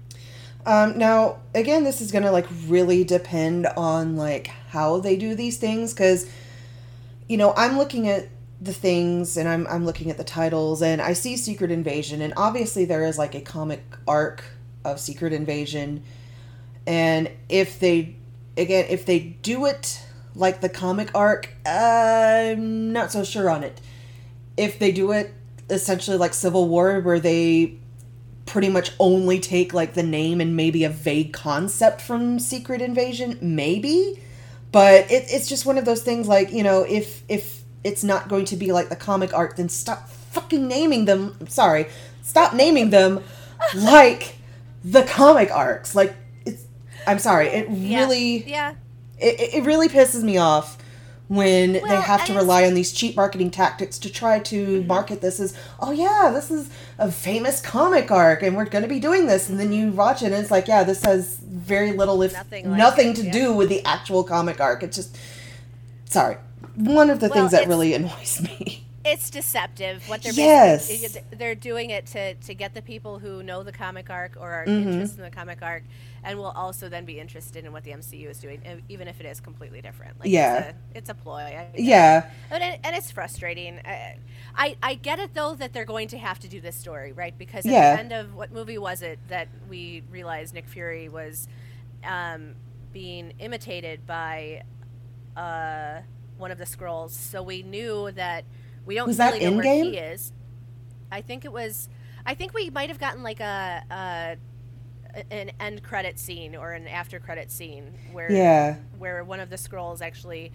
Um, 0.66 0.98
now, 0.98 1.40
again, 1.56 1.84
this 1.84 2.02
is 2.02 2.12
gonna 2.12 2.32
like 2.32 2.46
really 2.68 3.04
depend 3.04 3.68
on 3.68 4.16
like 4.16 4.48
how 4.70 5.00
they 5.00 5.16
do 5.16 5.34
these 5.36 5.58
things, 5.58 5.94
because 5.94 6.30
you 7.28 7.38
know 7.38 7.54
I'm 7.56 7.78
looking 7.78 8.08
at 8.08 8.30
the 8.62 8.74
things 8.74 9.38
and 9.38 9.50
I'm 9.50 9.66
I'm 9.68 9.86
looking 9.86 10.12
at 10.12 10.18
the 10.18 10.24
titles 10.24 10.84
and 10.84 11.02
I 11.02 11.14
see 11.14 11.36
Secret 11.36 11.72
Invasion, 11.72 12.22
and 12.22 12.34
obviously 12.38 12.86
there 12.86 13.04
is 13.04 13.18
like 13.18 13.34
a 13.34 13.42
comic 13.42 13.84
arc 14.08 14.44
of 14.86 15.00
Secret 15.00 15.34
Invasion, 15.34 16.04
and 16.86 17.32
if 17.50 17.80
they 17.80 18.16
again 18.56 18.86
if 18.88 19.06
they 19.06 19.20
do 19.20 19.66
it 19.66 20.06
like 20.36 20.62
the 20.62 20.70
comic 20.70 21.10
arc, 21.14 21.50
I'm 21.66 22.94
not 22.94 23.12
so 23.12 23.24
sure 23.24 23.50
on 23.50 23.64
it. 23.64 23.80
If 24.58 24.80
they 24.80 24.92
do 24.92 25.12
it 25.12 25.34
essentially 25.70 26.18
like 26.18 26.34
Civil 26.34 26.68
War, 26.68 27.00
where 27.00 27.20
they 27.20 27.78
pretty 28.46 28.70
much 28.70 28.92
only 29.00 29.40
take 29.40 29.74
like 29.74 29.94
the 29.94 30.04
name 30.04 30.42
and 30.42 30.56
maybe 30.56 30.84
a 30.84 30.90
vague 30.90 31.32
concept 31.32 32.02
from 32.02 32.40
Secret 32.40 32.82
Invasion, 32.82 33.38
maybe. 33.42 34.22
But 34.72 35.12
it, 35.12 35.26
it's 35.30 35.48
just 35.48 35.66
one 35.66 35.78
of 35.78 35.86
those 35.86 36.04
things 36.04 36.28
like, 36.28 36.52
you 36.52 36.64
know, 36.64 36.84
if 36.84 37.24
if 37.30 37.62
it's 37.84 38.04
not 38.04 38.28
going 38.30 38.46
to 38.46 38.56
be 38.56 38.72
like 38.72 38.90
the 38.90 38.96
comic 38.96 39.34
arc, 39.34 39.56
then 39.58 39.70
stop 39.70 40.10
fucking 40.10 40.68
naming 40.68 41.06
them 41.06 41.36
sorry. 41.48 41.88
Stop 42.24 42.54
naming 42.54 42.90
them 42.90 43.24
like 43.76 44.36
the 44.84 45.04
comic 45.04 45.52
arcs. 45.52 45.96
Like 45.96 46.16
it's 46.46 46.64
I'm 47.08 47.20
sorry, 47.20 47.48
it 47.48 47.70
Yeah. 47.70 48.00
really 48.00 48.44
Yeah. 48.50 48.74
It, 49.22 49.54
it- 49.56 49.64
really 49.66 49.88
pisses 49.90 50.24
me 50.24 50.38
off 50.38 50.78
when 51.28 51.74
they 51.74 51.80
have 52.02 52.26
to 52.26 52.34
rely 52.34 52.66
on 52.66 52.74
these 52.74 52.92
cheap 52.92 53.16
marketing 53.16 53.50
tactics 53.50 53.98
to 54.00 54.12
try 54.12 54.38
to 54.40 54.84
market 54.84 55.22
this 55.22 55.40
as 55.40 55.58
oh 55.80 55.92
yeah 55.92 56.30
this 56.34 56.52
is 56.52 56.70
a 56.98 57.10
famous 57.10 57.62
comic 57.62 58.12
arc 58.12 58.44
and 58.44 58.58
we're 58.58 58.66
going 58.66 58.82
to 58.82 58.88
be 58.90 59.00
doing 59.00 59.28
this 59.28 59.48
and 59.50 59.58
then 59.58 59.72
you 59.72 59.92
watch 59.92 60.22
it 60.22 60.26
and 60.26 60.36
it's 60.36 60.52
like 60.52 60.68
yeah 60.68 60.84
this 60.84 61.04
has 61.06 61.38
very 61.38 61.94
little 61.94 62.22
if 62.22 62.34
Nothing 62.34 62.76
nothing, 62.76 63.10
it, 63.12 63.16
to 63.18 63.24
yeah. 63.28 63.32
do 63.32 63.54
with 63.54 63.70
the 63.70 63.82
actual 63.86 64.26
comic 64.26 64.60
arc 64.60 64.84
it's 64.84 64.98
just 64.98 65.18
sorry 66.06 66.36
one 66.76 67.10
of 67.10 67.22
the 67.22 67.28
Well, 67.30 67.36
things 67.40 67.52
that 67.52 67.68
really 67.68 67.94
annoys 67.94 68.42
me 68.44 68.86
it's 69.06 69.30
deceptive 69.30 70.08
what 70.10 70.22
they're 70.24 70.34
Yes. 70.34 71.18
they're 71.32 71.56
doing 71.56 71.92
it 71.92 72.08
to 72.08 72.34
to 72.36 72.54
get 72.54 72.74
the 72.74 72.82
people 72.82 73.20
who 73.20 73.42
know 73.42 73.64
the 73.64 73.72
comic 73.72 74.10
arc 74.10 74.34
or 74.40 74.52
are 74.52 74.66
Mhm. 74.66 74.86
interested 74.92 75.20
in 75.20 75.24
the 75.26 75.32
comic 75.32 75.60
arc 75.62 75.84
and 76.24 76.38
will 76.38 76.52
also 76.52 76.88
then 76.90 77.04
be 77.06 77.20
interested 77.20 77.66
in 77.66 77.72
what 77.72 77.84
the 77.84 77.92
MCU 77.92 78.30
is 78.30 78.40
doing 78.40 78.62
even 78.90 79.08
if 79.08 79.20
it 79.20 79.26
is 79.26 79.40
completely 79.40 79.82
different 79.82 80.20
like 80.20 80.30
Yeah. 80.30 80.58
it's 80.58 80.68
a, 80.70 80.98
it's 80.98 81.10
a 81.10 81.14
ploy 81.16 81.40
I. 81.42 81.70
Yeah. 81.76 82.30
and, 82.52 82.64
it, 82.64 82.80
and 82.84 82.96
it's 82.96 83.12
frustrating 83.12 83.80
I, 83.86 84.18
I 84.56 84.76
I 84.84 84.94
get 84.96 85.20
it 85.20 85.34
though 85.34 85.56
that 85.56 85.74
they're 85.74 85.86
going 85.86 86.08
to 86.10 86.18
have 86.18 86.40
to 86.40 86.48
do 86.48 86.62
this 86.62 86.76
story 86.76 87.12
right 87.12 87.38
because 87.38 87.66
at 87.66 87.72
Yeah. 87.72 87.94
the 87.96 88.00
end 88.02 88.12
of 88.14 88.36
what 88.36 88.52
movie 88.52 88.78
was 88.78 89.02
it 89.02 89.20
that 89.30 89.48
we 89.70 90.04
realized 90.12 90.54
Nick 90.54 90.68
Fury 90.68 91.10
was 91.10 91.48
um, 92.04 92.56
being 92.94 93.34
imitated 93.40 94.06
by 94.06 94.64
uh, 95.38 96.02
one 96.38 96.52
of 96.52 96.58
the 96.58 96.66
Skrulls 96.66 97.12
so 97.12 97.42
we 97.42 97.64
knew 97.64 98.12
that 98.12 98.44
we 98.86 98.96
don't 98.96 99.08
Was 99.08 99.18
that 99.18 99.34
really 99.34 99.46
know 99.50 99.58
where 99.58 99.84
he 99.84 99.98
is 99.98 100.34
I 101.12 101.22
think 101.22 101.46
it 101.46 101.52
was 101.52 101.90
I 102.26 102.36
think 102.36 102.54
we 102.54 102.70
might 102.70 102.90
have 102.90 103.00
gotten 103.00 103.24
like 103.24 103.40
a, 103.40 103.84
a 103.90 104.36
an 105.30 105.52
end 105.60 105.84
credit 105.84 106.20
scene 106.20 106.56
or 106.56 106.72
an 106.74 106.88
after 106.88 107.20
credit 107.20 107.52
scene 107.52 107.94
where 108.12 108.32
Yeah. 108.32 108.76
where 108.98 109.24
one 109.24 109.40
of 109.40 109.50
the 109.50 109.56
Skrulls 109.58 110.02
actually 110.02 110.52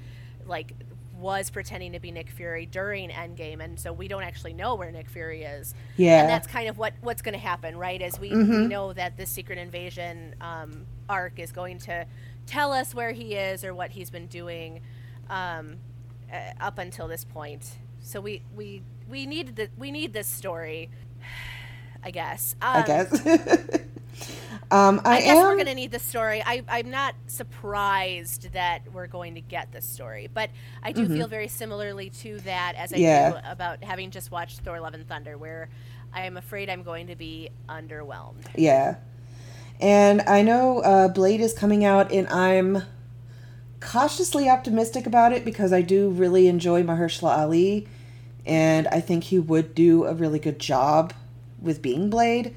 like 0.46 0.72
was 1.18 1.48
pretending 1.48 1.92
to 1.92 1.98
be 2.00 2.10
Nick 2.10 2.28
Fury 2.30 2.66
during 2.66 3.08
Endgame, 3.08 3.60
and 3.64 3.80
so 3.80 3.90
we 3.92 4.06
don't 4.06 4.22
actually 4.22 4.52
know 4.52 4.74
where 4.74 4.90
Nick 4.92 5.08
Fury 5.08 5.44
is. 5.44 5.74
Yeah. 5.96 6.20
And 6.20 6.28
that's 6.28 6.46
kind 6.46 6.68
of 6.68 6.76
what 6.76 6.92
what's 7.00 7.22
going 7.22 7.32
to 7.32 7.38
happen, 7.38 7.76
right? 7.78 8.02
As 8.02 8.20
we, 8.20 8.30
we 8.30 8.36
Mhm. 8.36 8.68
know 8.68 8.92
that 8.92 9.16
this 9.16 9.30
Secret 9.30 9.58
Invasion 9.58 10.34
um, 10.42 10.86
arc 11.08 11.38
is 11.38 11.52
going 11.52 11.78
to 11.80 12.04
tell 12.46 12.72
us 12.72 12.94
where 12.94 13.12
he 13.12 13.34
is 13.34 13.64
or 13.64 13.74
what 13.74 13.92
he's 13.92 14.10
been 14.10 14.26
doing 14.26 14.82
um, 15.30 15.76
uh, 16.32 16.52
up 16.60 16.78
until 16.78 17.08
this 17.08 17.24
point. 17.24 17.78
So 18.00 18.20
we 18.20 18.42
we 18.54 18.82
we 19.08 19.24
need 19.26 19.56
the 19.56 19.70
we 19.78 19.90
need 19.90 20.12
this 20.12 20.26
story, 20.28 20.90
I 22.04 22.10
guess. 22.10 22.54
Um, 22.60 22.82
I 22.82 22.86
guess. 22.86 23.80
um, 24.70 25.00
I, 25.04 25.18
I 25.18 25.20
guess 25.20 25.36
am. 25.38 25.44
we're 25.44 25.54
going 25.54 25.66
to 25.66 25.74
need 25.74 25.90
this 25.92 26.02
story. 26.02 26.42
I, 26.44 26.62
I'm 26.68 26.90
not 26.90 27.14
surprised 27.26 28.52
that 28.52 28.82
we're 28.92 29.06
going 29.06 29.34
to 29.36 29.40
get 29.40 29.72
this 29.72 29.86
story, 29.86 30.28
but 30.32 30.50
I 30.82 30.92
do 30.92 31.06
feel 31.08 31.28
very 31.28 31.48
similarly 31.48 32.10
to 32.10 32.40
that 32.40 32.74
as 32.76 32.92
I 32.92 32.96
Mm-hmm. 32.96 33.02
Yeah. 33.02 33.30
do 33.42 33.50
about 33.50 33.84
having 33.84 34.10
just 34.10 34.30
watched 34.30 34.60
Thor: 34.60 34.80
Love 34.80 34.94
and 34.94 35.06
Thunder, 35.08 35.38
where 35.38 35.68
I 36.12 36.22
am 36.26 36.36
afraid 36.36 36.68
I'm 36.70 36.82
going 36.82 37.08
to 37.08 37.16
be 37.16 37.50
underwhelmed. 37.68 38.46
Yeah. 38.56 38.96
And 39.80 40.22
I 40.22 40.42
know 40.42 40.80
uh, 40.80 41.08
Blade 41.08 41.40
is 41.40 41.52
coming 41.52 41.84
out, 41.84 42.10
and 42.10 42.26
I'm 42.28 42.82
cautiously 43.80 44.48
optimistic 44.48 45.06
about 45.06 45.32
it 45.32 45.44
because 45.44 45.72
I 45.72 45.82
do 45.82 46.08
really 46.08 46.48
enjoy 46.48 46.82
Mahershala 46.82 47.36
Ali, 47.38 47.86
and 48.46 48.88
I 48.88 49.00
think 49.00 49.24
he 49.24 49.38
would 49.38 49.74
do 49.74 50.04
a 50.06 50.14
really 50.14 50.38
good 50.38 50.58
job 50.58 51.12
with 51.60 51.82
being 51.82 52.08
Blade. 52.10 52.54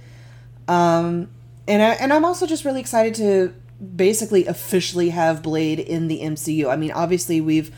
Um, 0.68 1.30
and 1.70 1.84
I, 1.84 1.92
and 1.94 2.12
I'm 2.12 2.26
also 2.26 2.48
just 2.48 2.66
really 2.66 2.82
excited 2.82 3.14
to 3.16 3.54
basically 3.96 4.48
officially 4.48 5.10
have 5.10 5.44
Blade 5.44 5.80
in 5.80 6.08
the 6.08 6.22
MCU. 6.22 6.68
I 6.68 6.76
mean, 6.76 6.92
obviously 6.92 7.40
we've 7.40 7.74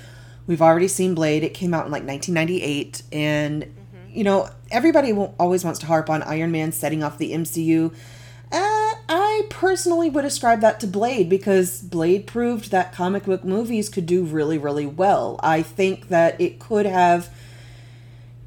we've 0.47 0.61
already 0.61 0.87
seen 0.87 1.13
Blade. 1.13 1.43
It 1.43 1.53
came 1.53 1.73
out 1.73 1.85
in 1.85 1.91
like 1.91 2.03
1998, 2.05 3.03
and 3.11 3.75
you 4.09 4.23
know 4.23 4.49
everybody 4.71 5.11
will, 5.11 5.35
always 5.37 5.65
wants 5.65 5.79
to 5.81 5.85
harp 5.87 6.09
on 6.09 6.23
Iron 6.23 6.51
Man 6.51 6.71
setting 6.71 7.03
off 7.03 7.17
the 7.17 7.33
MCU. 7.33 7.93
Uh, 8.49 8.93
I 9.09 9.43
personally 9.49 10.09
would 10.09 10.23
ascribe 10.23 10.61
that 10.61 10.79
to 10.79 10.87
Blade 10.87 11.29
because 11.29 11.81
Blade 11.81 12.27
proved 12.27 12.71
that 12.71 12.93
comic 12.93 13.25
book 13.25 13.43
movies 13.43 13.89
could 13.89 14.05
do 14.05 14.23
really, 14.23 14.57
really 14.57 14.85
well. 14.85 15.37
I 15.43 15.61
think 15.61 16.07
that 16.07 16.39
it 16.39 16.59
could 16.59 16.85
have, 16.85 17.29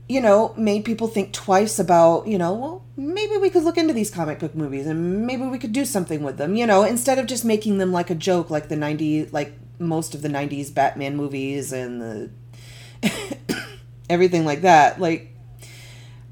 you 0.09 0.23
know, 0.23 0.55
made 0.57 0.87
people 0.87 1.09
think 1.09 1.33
twice 1.33 1.79
about, 1.79 2.27
you 2.27 2.39
know, 2.39 2.55
well, 2.55 2.84
maybe 2.97 3.37
we 3.37 3.51
could 3.51 3.65
look 3.65 3.77
into 3.77 3.93
these 3.93 4.11
comic 4.11 4.39
book 4.39 4.55
movies 4.55 4.87
and 4.87 5.27
maybe 5.27 5.45
we 5.45 5.59
could 5.59 5.73
do 5.73 5.85
something 5.85 6.23
with 6.23 6.37
them, 6.37 6.55
you 6.55 6.67
know, 6.67 6.85
instead 6.85 7.19
of 7.19 7.27
just 7.27 7.45
making 7.45 7.79
them 7.79 7.93
like 7.93 8.11
a 8.11 8.15
joke 8.15 8.51
like 8.51 8.69
the 8.69 8.77
90s, 8.77 9.33
like 9.33 9.55
most 9.79 10.15
of 10.15 10.23
the 10.23 10.29
90s 10.29 10.73
Batman 10.73 11.17
movies 11.17 11.73
and 11.73 12.01
the 12.01 12.31
everything 14.11 14.45
like 14.45 14.63
that. 14.63 15.01
Like, 15.01 15.31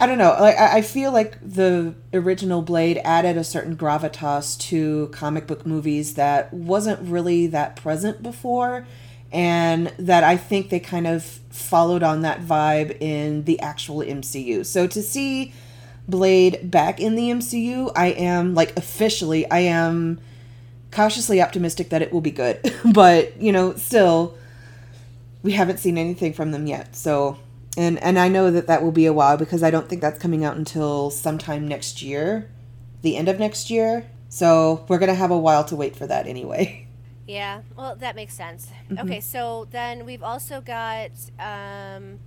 I 0.00 0.06
don't 0.06 0.18
know. 0.18 0.36
Like 0.38 0.58
I 0.58 0.82
feel 0.82 1.12
like 1.12 1.38
the 1.40 1.94
original 2.12 2.60
Blade 2.60 3.00
added 3.04 3.36
a 3.36 3.44
certain 3.44 3.76
gravitas 3.76 4.58
to 4.62 5.08
comic 5.08 5.46
book 5.46 5.64
movies 5.64 6.14
that 6.14 6.52
wasn't 6.52 7.00
really 7.08 7.46
that 7.48 7.76
present 7.76 8.20
before, 8.20 8.84
and 9.30 9.92
that 10.00 10.24
I 10.24 10.36
think 10.36 10.70
they 10.70 10.80
kind 10.80 11.06
of 11.06 11.22
followed 11.50 12.02
on 12.02 12.22
that 12.22 12.40
vibe 12.40 13.00
in 13.00 13.44
the 13.44 13.60
actual 13.60 13.98
MCU. 13.98 14.66
So 14.66 14.88
to 14.88 15.02
see 15.02 15.54
Blade 16.08 16.70
back 16.70 17.00
in 17.00 17.14
the 17.14 17.30
MCU, 17.30 17.92
I 17.94 18.08
am 18.08 18.54
like 18.54 18.76
officially, 18.76 19.48
I 19.50 19.60
am 19.60 20.20
cautiously 20.90 21.40
optimistic 21.40 21.90
that 21.90 22.02
it 22.02 22.12
will 22.12 22.20
be 22.20 22.30
good. 22.30 22.74
but 22.92 23.40
you 23.40 23.52
know, 23.52 23.74
still, 23.74 24.36
we 25.42 25.52
haven't 25.52 25.78
seen 25.78 25.98
anything 25.98 26.32
from 26.32 26.52
them 26.52 26.66
yet. 26.66 26.94
So 26.96 27.38
and 27.76 28.02
and 28.02 28.18
I 28.18 28.28
know 28.28 28.50
that 28.50 28.66
that 28.66 28.82
will 28.82 28.92
be 28.92 29.06
a 29.06 29.12
while 29.12 29.36
because 29.36 29.62
I 29.62 29.70
don't 29.70 29.88
think 29.88 30.02
that's 30.02 30.18
coming 30.18 30.44
out 30.44 30.56
until 30.56 31.10
sometime 31.10 31.66
next 31.66 32.02
year, 32.02 32.50
the 33.02 33.16
end 33.16 33.28
of 33.28 33.38
next 33.38 33.70
year. 33.70 34.06
So 34.28 34.84
we're 34.88 34.98
gonna 34.98 35.14
have 35.14 35.30
a 35.30 35.38
while 35.38 35.64
to 35.64 35.76
wait 35.76 35.96
for 35.96 36.06
that 36.06 36.26
anyway. 36.26 36.78
Yeah, 37.24 37.60
well, 37.76 37.94
that 37.96 38.16
makes 38.16 38.34
sense. 38.34 38.66
Mm-hmm. 38.90 39.06
Okay, 39.06 39.20
so 39.20 39.68
then 39.70 40.04
we've 40.04 40.24
also 40.24 40.60
got 40.60 41.12
um, 41.38 42.18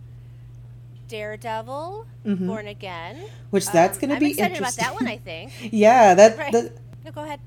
Daredevil, 1.07 2.05
Mhm. 2.25 2.47
Born 2.47 2.67
Again. 2.67 3.17
Which 3.49 3.65
that's 3.67 3.97
Um, 3.97 4.01
gonna 4.01 4.13
I'm 4.15 4.19
be 4.19 4.31
excited 4.31 4.53
interesting. 4.57 4.83
about 4.85 4.93
that 4.95 5.01
one. 5.05 5.07
I 5.11 5.17
think. 5.17 5.51
yeah, 5.71 6.13
that, 6.13 6.37
Right. 6.37 6.51
that 6.51 6.71
No, 7.05 7.11
go 7.11 7.23
ahead. 7.23 7.39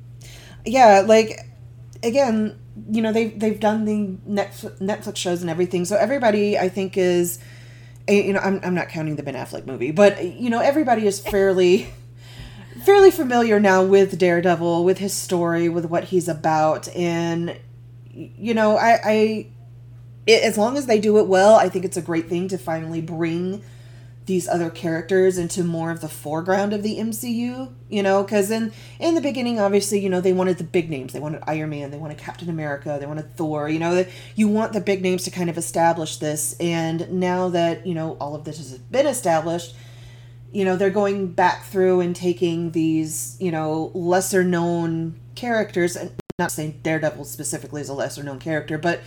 yeah, 0.65 1.03
like 1.07 1.47
again, 2.03 2.57
you 2.91 3.03
know 3.03 3.13
they've 3.13 3.39
they've 3.39 3.59
done 3.61 3.85
the 3.85 4.17
Netflix, 4.31 4.79
Netflix 4.81 5.17
shows 5.17 5.41
and 5.43 5.51
everything, 5.51 5.85
so 5.85 5.97
everybody 5.97 6.57
I 6.59 6.69
think 6.69 6.97
is, 6.97 7.39
eh, 8.07 8.23
you 8.23 8.33
know, 8.33 8.41
I'm 8.41 8.61
I'm 8.63 8.75
not 8.75 8.89
counting 8.89 9.17
the 9.17 9.23
Ben 9.23 9.35
Affleck 9.35 9.67
movie, 9.67 9.91
but 9.91 10.25
you 10.25 10.49
know 10.51 10.61
everybody 10.61 11.07
is 11.07 11.19
fairly. 11.35 11.89
fairly 12.85 13.11
familiar 13.11 13.59
now 13.59 13.83
with 13.83 14.17
Daredevil, 14.19 14.85
with 14.85 14.99
his 14.99 15.13
story, 15.13 15.69
with 15.69 15.87
what 15.87 16.05
he's 16.05 16.29
about, 16.29 16.89
and 16.95 17.57
you 18.15 18.55
know, 18.55 18.77
I, 18.77 18.99
I 19.05 19.47
it, 20.29 20.45
as 20.45 20.59
long 20.59 20.77
as 20.77 20.85
they 20.85 21.01
do 21.01 21.19
it 21.19 21.27
well, 21.27 21.55
I 21.55 21.71
think 21.71 21.87
it's 21.87 21.97
a 21.97 22.03
great 22.03 22.29
thing 22.29 22.49
to 22.49 22.59
finally 22.59 23.01
bring 23.01 23.65
these 24.27 24.47
other 24.47 24.69
characters 24.69 25.39
into 25.39 25.65
more 25.65 25.91
of 25.91 26.03
the 26.03 26.09
foreground 26.09 26.75
of 26.75 26.83
the 26.83 26.99
MCU, 26.99 27.73
you 27.89 28.03
know, 28.03 28.23
because 28.23 28.51
in 28.51 28.71
in 29.01 29.15
the 29.15 29.23
beginning, 29.23 29.59
obviously, 29.59 30.01
you 30.01 30.11
know, 30.11 30.21
they 30.21 30.35
wanted 30.35 30.59
the 30.59 30.65
big 30.65 30.91
names. 30.91 31.15
They 31.15 31.19
wanted 31.19 31.43
Iron 31.47 31.71
Man, 31.71 31.91
they 31.91 31.97
wanted 31.97 32.19
Captain 32.19 32.51
America, 32.51 32.99
they 33.01 33.07
wanted 33.07 33.35
Thor. 33.39 33.71
You 33.71 33.79
know, 33.79 34.05
you 34.37 34.49
want 34.49 34.75
the 34.75 34.83
big 34.83 35.01
names 35.01 35.25
to 35.25 35.31
kind 35.31 35.49
of 35.49 35.57
establish 35.57 36.19
this. 36.19 36.55
And 36.61 37.11
now 37.11 37.49
that 37.49 37.87
you 37.87 37.95
know 37.95 38.19
all 38.21 38.35
of 38.35 38.45
this 38.45 38.59
has 38.59 38.77
been 38.77 39.07
established, 39.07 39.75
you 40.53 40.67
know, 40.67 40.77
they're 40.77 40.91
going 40.91 41.29
back 41.29 41.65
through 41.65 42.01
and 42.01 42.15
taking 42.15 42.73
these, 42.73 43.35
you 43.41 43.51
know, 43.51 43.91
lesser 43.95 44.45
known 44.45 45.19
characters. 45.37 45.97
And 45.97 46.13
not 46.39 46.53
saying 46.53 46.81
Daredevil 46.83 47.25
specifically 47.25 47.81
is 47.81 47.89
a 47.89 47.95
lesser 47.95 48.23
known 48.23 48.39
character, 48.39 48.77
but 48.77 49.01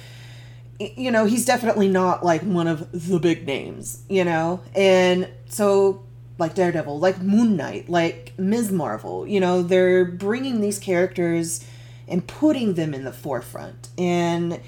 you 0.95 1.11
know, 1.11 1.25
he's 1.25 1.45
definitely 1.45 1.87
not 1.87 2.23
like 2.23 2.41
one 2.41 2.67
of 2.67 2.91
the 2.91 3.19
big 3.19 3.45
names, 3.45 4.03
you 4.09 4.23
know? 4.23 4.61
And 4.75 5.29
so, 5.49 6.03
like 6.37 6.55
Daredevil, 6.55 6.99
like 6.99 7.21
Moon 7.21 7.55
Knight, 7.55 7.89
like 7.89 8.33
Ms. 8.37 8.71
Marvel, 8.71 9.27
you 9.27 9.39
know, 9.39 9.61
they're 9.61 10.05
bringing 10.05 10.61
these 10.61 10.79
characters 10.79 11.65
and 12.07 12.25
putting 12.25 12.73
them 12.73 12.93
in 12.93 13.03
the 13.03 13.13
forefront. 13.13 13.89
And 13.97 14.59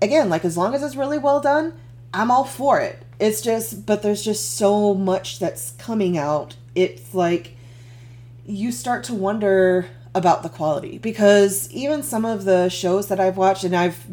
again, 0.00 0.28
like 0.28 0.44
as 0.44 0.56
long 0.56 0.74
as 0.74 0.82
it's 0.82 0.96
really 0.96 1.18
well 1.18 1.40
done, 1.40 1.74
I'm 2.12 2.30
all 2.30 2.44
for 2.44 2.80
it. 2.80 3.04
It's 3.18 3.40
just, 3.40 3.86
but 3.86 4.02
there's 4.02 4.24
just 4.24 4.56
so 4.56 4.94
much 4.94 5.38
that's 5.38 5.70
coming 5.72 6.18
out. 6.18 6.56
It's 6.74 7.14
like 7.14 7.56
you 8.44 8.72
start 8.72 9.04
to 9.04 9.14
wonder 9.14 9.86
about 10.14 10.42
the 10.42 10.48
quality 10.48 10.98
because 10.98 11.70
even 11.70 12.02
some 12.02 12.24
of 12.24 12.44
the 12.44 12.68
shows 12.68 13.08
that 13.08 13.20
I've 13.20 13.36
watched, 13.36 13.64
and 13.64 13.74
I've 13.74 14.04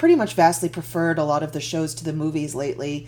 pretty 0.00 0.14
much 0.14 0.32
vastly 0.32 0.70
preferred 0.70 1.18
a 1.18 1.24
lot 1.24 1.42
of 1.42 1.52
the 1.52 1.60
shows 1.60 1.94
to 1.94 2.02
the 2.02 2.12
movies 2.14 2.54
lately. 2.54 3.06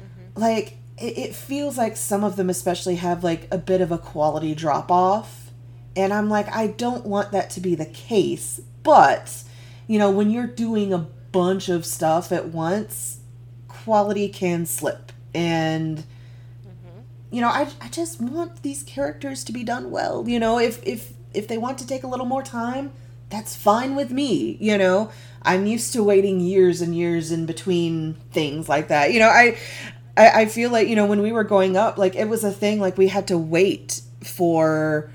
Mm-hmm. 0.00 0.40
Like 0.40 0.78
it, 0.98 1.18
it 1.18 1.34
feels 1.34 1.76
like 1.76 1.94
some 1.94 2.24
of 2.24 2.36
them 2.36 2.48
especially 2.48 2.96
have 2.96 3.22
like 3.22 3.46
a 3.50 3.58
bit 3.58 3.82
of 3.82 3.92
a 3.92 3.98
quality 3.98 4.54
drop 4.54 4.90
off. 4.90 5.50
And 5.94 6.14
I'm 6.14 6.30
like, 6.30 6.48
I 6.48 6.68
don't 6.68 7.04
want 7.04 7.32
that 7.32 7.50
to 7.50 7.60
be 7.60 7.74
the 7.74 7.84
case. 7.84 8.62
But, 8.82 9.44
you 9.86 9.98
know, 9.98 10.10
when 10.10 10.30
you're 10.30 10.46
doing 10.46 10.90
a 10.90 11.06
bunch 11.32 11.68
of 11.68 11.84
stuff 11.84 12.32
at 12.32 12.48
once, 12.48 13.20
quality 13.68 14.30
can 14.30 14.64
slip. 14.64 15.12
And 15.34 15.98
mm-hmm. 15.98 17.00
you 17.30 17.42
know, 17.42 17.48
I, 17.48 17.68
I 17.78 17.88
just 17.88 18.22
want 18.22 18.62
these 18.62 18.82
characters 18.82 19.44
to 19.44 19.52
be 19.52 19.64
done 19.64 19.90
well. 19.90 20.26
You 20.26 20.40
know, 20.40 20.58
if 20.58 20.82
if 20.82 21.12
if 21.34 21.46
they 21.46 21.58
want 21.58 21.76
to 21.80 21.86
take 21.86 22.04
a 22.04 22.06
little 22.06 22.24
more 22.24 22.42
time, 22.42 22.92
that's 23.28 23.56
fine 23.56 23.96
with 23.96 24.10
me. 24.10 24.56
You 24.60 24.78
know, 24.78 25.10
I'm 25.42 25.66
used 25.66 25.92
to 25.94 26.02
waiting 26.02 26.40
years 26.40 26.80
and 26.80 26.96
years 26.96 27.30
in 27.30 27.46
between 27.46 28.14
things 28.32 28.68
like 28.68 28.88
that. 28.88 29.12
You 29.12 29.20
know, 29.20 29.28
I 29.28 29.56
I, 30.16 30.42
I 30.42 30.46
feel 30.46 30.70
like, 30.70 30.88
you 30.88 30.96
know, 30.96 31.06
when 31.06 31.22
we 31.22 31.32
were 31.32 31.44
growing 31.44 31.76
up, 31.76 31.98
like 31.98 32.16
it 32.16 32.28
was 32.28 32.42
a 32.44 32.50
thing, 32.50 32.80
like 32.80 32.96
we 32.96 33.08
had 33.08 33.28
to 33.28 33.38
wait 33.38 34.00
for, 34.22 35.10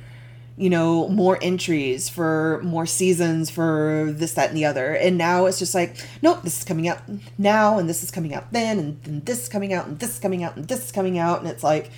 you 0.57 0.69
know, 0.69 1.07
more 1.09 1.39
entries, 1.41 2.07
for 2.07 2.61
more 2.63 2.85
seasons, 2.85 3.49
for 3.49 4.11
this, 4.15 4.33
that, 4.33 4.49
and 4.49 4.57
the 4.57 4.65
other. 4.65 4.93
And 4.93 5.17
now 5.17 5.45
it's 5.47 5.59
just 5.59 5.73
like, 5.73 5.97
nope, 6.21 6.43
this 6.43 6.59
is 6.59 6.63
coming 6.63 6.87
out 6.87 7.01
now, 7.37 7.79
and 7.79 7.89
this 7.89 8.03
is 8.03 8.11
coming 8.11 8.33
out 8.33 8.51
then, 8.53 8.77
and, 8.77 8.99
and 9.05 9.25
this 9.25 9.43
is 9.43 9.49
coming 9.49 9.73
out, 9.73 9.87
and 9.87 9.99
this 9.99 10.11
is 10.11 10.19
coming 10.19 10.43
out, 10.43 10.55
and 10.55 10.67
this 10.67 10.85
is 10.85 10.91
coming 10.91 11.17
out. 11.17 11.39
And 11.39 11.49
it's 11.49 11.63
like, 11.63 11.89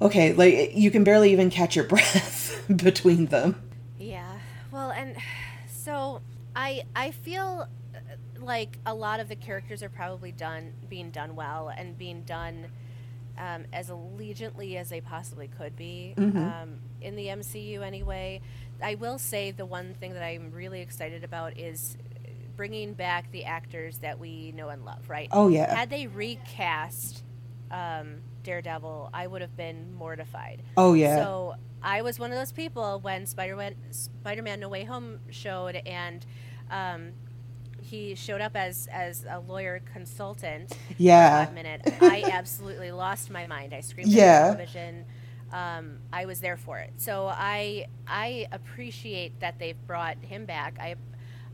okay, 0.00 0.32
like 0.32 0.74
you 0.74 0.90
can 0.90 1.04
barely 1.04 1.32
even 1.32 1.50
catch 1.50 1.76
your 1.76 1.84
breath 1.88 2.64
between 2.74 3.26
them. 3.26 3.60
Well, 4.72 4.90
and 4.90 5.16
so 5.68 6.20
I 6.56 6.82
I 6.96 7.10
feel 7.12 7.68
uh, 7.94 7.98
like 8.40 8.78
a 8.86 8.94
lot 8.94 9.20
of 9.20 9.28
the 9.28 9.36
characters 9.36 9.82
are 9.82 9.88
probably 9.88 10.32
done 10.32 10.72
being 10.88 11.10
done 11.10 11.36
well 11.36 11.68
and 11.68 11.96
being 11.96 12.22
done 12.22 12.66
um, 13.38 13.64
as 13.72 13.88
allegiantly 13.90 14.76
as 14.76 14.90
they 14.90 15.00
possibly 15.00 15.48
could 15.48 15.76
be 15.76 16.14
Mhm. 16.16 16.36
um, 16.62 16.78
in 17.00 17.16
the 17.16 17.26
MCU 17.28 17.80
anyway. 17.82 18.40
I 18.82 18.96
will 18.96 19.18
say 19.18 19.52
the 19.52 19.64
one 19.66 19.94
thing 19.94 20.12
that 20.14 20.22
I'm 20.24 20.50
really 20.50 20.80
excited 20.80 21.22
about 21.24 21.56
is 21.56 21.96
bringing 22.56 22.92
back 22.94 23.30
the 23.30 23.44
actors 23.44 23.98
that 23.98 24.18
we 24.18 24.52
know 24.52 24.68
and 24.68 24.84
love. 24.84 25.08
Right? 25.08 25.28
Oh, 25.32 25.48
yeah. 25.48 25.74
Had 25.74 25.88
they 25.90 26.06
recast 26.08 27.22
um, 27.70 28.16
Daredevil, 28.42 29.10
I 29.12 29.26
would 29.26 29.40
have 29.42 29.56
been 29.56 29.94
mortified. 29.94 30.62
Oh, 30.76 30.94
yeah. 30.94 31.16
So 31.16 31.54
I 31.82 32.02
was 32.02 32.18
one 32.18 32.30
of 32.32 32.38
those 32.38 32.52
people 32.52 33.00
when 33.00 33.26
Spider-Man, 33.26 33.74
Spider-Man: 33.90 34.60
No 34.60 34.68
Way 34.68 34.84
Home 34.84 35.20
showed, 35.30 35.76
and 35.86 36.24
um, 36.70 37.12
he 37.80 38.14
showed 38.14 38.40
up 38.40 38.56
as 38.56 38.88
as 38.92 39.24
a 39.28 39.40
lawyer 39.40 39.80
consultant. 39.92 40.76
yeah. 40.98 41.46
For 41.46 41.52
minute, 41.52 41.82
I 42.00 42.24
absolutely 42.32 42.92
lost 42.92 43.30
my 43.30 43.46
mind. 43.46 43.74
I 43.74 43.80
screamed 43.80 44.10
Yeah. 44.10 44.22
at 44.22 44.58
the 44.58 44.66
television. 44.66 45.04
Um, 45.52 45.98
I 46.12 46.24
was 46.24 46.40
there 46.40 46.56
for 46.56 46.78
it. 46.78 46.92
So 46.96 47.26
I 47.26 47.86
I 48.06 48.46
appreciate 48.52 49.40
that 49.40 49.58
they've 49.58 49.76
brought 49.86 50.16
him 50.22 50.46
back. 50.46 50.78
I 50.80 50.94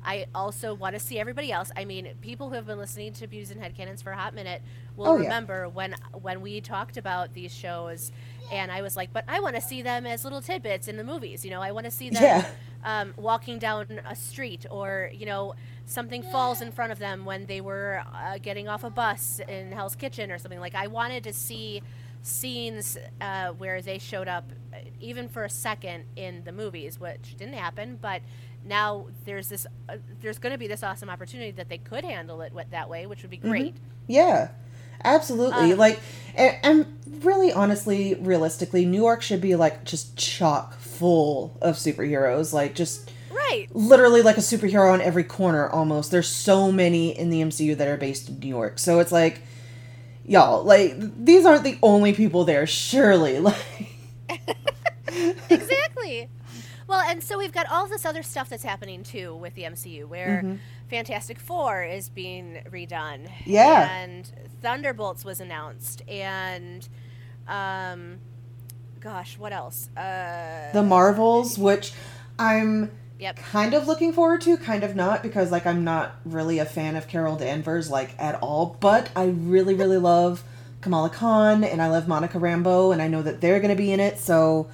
I 0.08 0.24
also 0.34 0.72
want 0.72 0.94
to 0.94 1.00
see 1.00 1.18
everybody 1.18 1.52
else. 1.52 1.70
I 1.76 1.84
mean, 1.84 2.08
people 2.22 2.48
who 2.48 2.54
have 2.54 2.66
been 2.66 2.78
listening 2.78 3.12
to 3.14 3.26
Views 3.26 3.50
and 3.50 3.60
Headcanons 3.60 4.02
for 4.02 4.10
a 4.10 4.16
hot 4.16 4.34
minute 4.34 4.62
will 4.96 5.08
Oh, 5.08 5.16
yeah. 5.16 5.24
remember 5.24 5.68
when 5.68 5.94
when 6.22 6.40
we 6.40 6.62
talked 6.62 6.96
about 6.96 7.34
these 7.34 7.54
shows 7.54 8.10
and 8.50 8.72
I 8.72 8.80
was 8.80 8.96
like, 8.96 9.12
but 9.12 9.24
I 9.28 9.40
want 9.40 9.54
to 9.56 9.60
see 9.60 9.82
them 9.82 10.06
as 10.06 10.24
little 10.24 10.40
tidbits 10.40 10.88
in 10.88 10.96
the 10.96 11.04
movies. 11.04 11.44
You 11.44 11.50
know, 11.50 11.60
I 11.60 11.72
want 11.72 11.84
to 11.84 11.90
see 11.90 12.08
them 12.08 12.22
Yeah. 12.22 12.50
um, 12.84 13.12
walking 13.18 13.58
down 13.58 14.00
a 14.08 14.16
street 14.16 14.64
or, 14.70 15.10
you 15.12 15.26
know, 15.26 15.54
something 15.84 16.22
falls 16.22 16.62
in 16.62 16.72
front 16.72 16.90
of 16.90 16.98
them 16.98 17.26
when 17.26 17.44
they 17.44 17.60
were 17.60 18.02
uh, 18.14 18.38
getting 18.38 18.66
off 18.66 18.84
a 18.84 18.90
bus 18.90 19.42
in 19.46 19.72
Hell's 19.72 19.94
Kitchen 19.94 20.32
or 20.32 20.38
something. 20.38 20.58
Like, 20.60 20.74
I 20.74 20.86
wanted 20.86 21.22
to 21.24 21.34
see 21.34 21.82
scenes 22.22 22.96
uh, 23.20 23.48
where 23.52 23.80
they 23.82 23.98
showed 23.98 24.28
up 24.28 24.50
uh, 24.72 24.78
even 25.00 25.28
for 25.28 25.44
a 25.44 25.50
second 25.50 26.04
in 26.16 26.42
the 26.44 26.52
movies, 26.52 26.98
which 26.98 27.36
didn't 27.36 27.54
happen, 27.54 27.98
but 28.00 28.22
now 28.68 29.06
there's 29.24 29.48
this 29.48 29.66
uh, 29.88 29.96
there's 30.20 30.38
going 30.38 30.52
to 30.52 30.58
be 30.58 30.68
this 30.68 30.82
awesome 30.82 31.10
opportunity 31.10 31.50
that 31.50 31.68
they 31.68 31.78
could 31.78 32.04
handle 32.04 32.40
it 32.42 32.52
that 32.70 32.88
way 32.88 33.06
which 33.06 33.22
would 33.22 33.30
be 33.30 33.36
great 33.36 33.74
Yeah, 34.08 34.48
absolutely. 35.04 35.72
Um, 35.72 35.78
like, 35.78 36.00
and, 36.34 36.56
and 36.62 37.24
really, 37.24 37.52
honestly, 37.52 38.14
realistically, 38.14 38.84
New 38.84 39.00
York 39.02 39.22
should 39.22 39.40
be 39.40 39.54
like 39.54 39.84
just 39.84 40.16
chock 40.16 40.78
full 40.78 41.56
of 41.60 41.76
superheroes. 41.76 42.52
Like, 42.52 42.74
just 42.74 43.12
right 43.30 43.68
literally 43.72 44.22
like 44.22 44.36
a 44.38 44.40
superhero 44.40 44.92
on 44.92 45.00
every 45.00 45.24
corner 45.24 45.68
almost. 45.68 46.10
There's 46.10 46.28
so 46.28 46.72
many 46.72 47.16
in 47.16 47.30
the 47.30 47.40
MCU 47.42 47.76
that 47.76 47.86
are 47.86 47.96
based 47.96 48.28
in 48.28 48.38
New 48.40 48.48
York. 48.48 48.78
So 48.78 48.98
it's 48.98 49.12
like, 49.12 49.42
y'all, 50.24 50.64
like, 50.64 50.94
these 51.24 51.44
aren't 51.44 51.64
the 51.64 51.78
only 51.82 52.12
people 52.12 52.44
there, 52.44 52.66
surely. 52.66 53.38
Like, 54.28 54.40
exactly. 55.50 56.28
Well, 56.88 57.00
and 57.00 57.22
so 57.22 57.38
we've 57.38 57.52
got 57.52 57.66
all 57.70 57.86
this 57.86 58.04
other 58.04 58.22
stuff 58.22 58.48
that's 58.48 58.64
happening 58.64 59.04
too 59.04 59.36
with 59.36 59.54
the 59.54 59.62
MCU, 59.62 60.06
where 60.06 60.42
Mm-hmm. 60.42 60.56
Fantastic 60.88 61.38
Four 61.38 61.84
is 61.84 62.08
being 62.08 62.62
redone. 62.70 63.30
Yeah. 63.44 63.90
And 63.90 64.30
Thunderbolts 64.62 65.24
was 65.24 65.38
announced, 65.40 66.02
and 66.08 66.88
um, 67.46 68.18
gosh, 69.00 69.36
what 69.38 69.52
else? 69.52 69.90
Uh, 69.96 70.70
the 70.72 70.82
Marvels, 70.82 71.58
which 71.58 71.92
I'm 72.38 72.90
yep. 73.18 73.36
kind 73.36 73.74
of 73.74 73.86
looking 73.86 74.12
forward 74.14 74.40
to, 74.42 74.56
kind 74.56 74.82
of 74.82 74.96
not, 74.96 75.22
because 75.22 75.50
like 75.52 75.66
I'm 75.66 75.84
not 75.84 76.16
really 76.24 76.58
a 76.58 76.64
fan 76.64 76.96
of 76.96 77.06
Carol 77.06 77.36
Danvers 77.36 77.90
like 77.90 78.14
at 78.18 78.36
all. 78.36 78.76
But 78.80 79.10
I 79.14 79.26
really, 79.26 79.74
really 79.74 79.98
love 79.98 80.42
Kamala 80.80 81.10
Khan 81.10 81.64
and 81.64 81.82
I 81.82 81.88
love 81.88 82.08
Monica 82.08 82.38
Rambeau, 82.38 82.92
and 82.92 83.02
I 83.02 83.08
know 83.08 83.20
that 83.22 83.42
they're 83.42 83.60
gonna 83.60 83.76
be 83.76 83.92
in 83.92 84.00
it, 84.00 84.18
so 84.18 84.68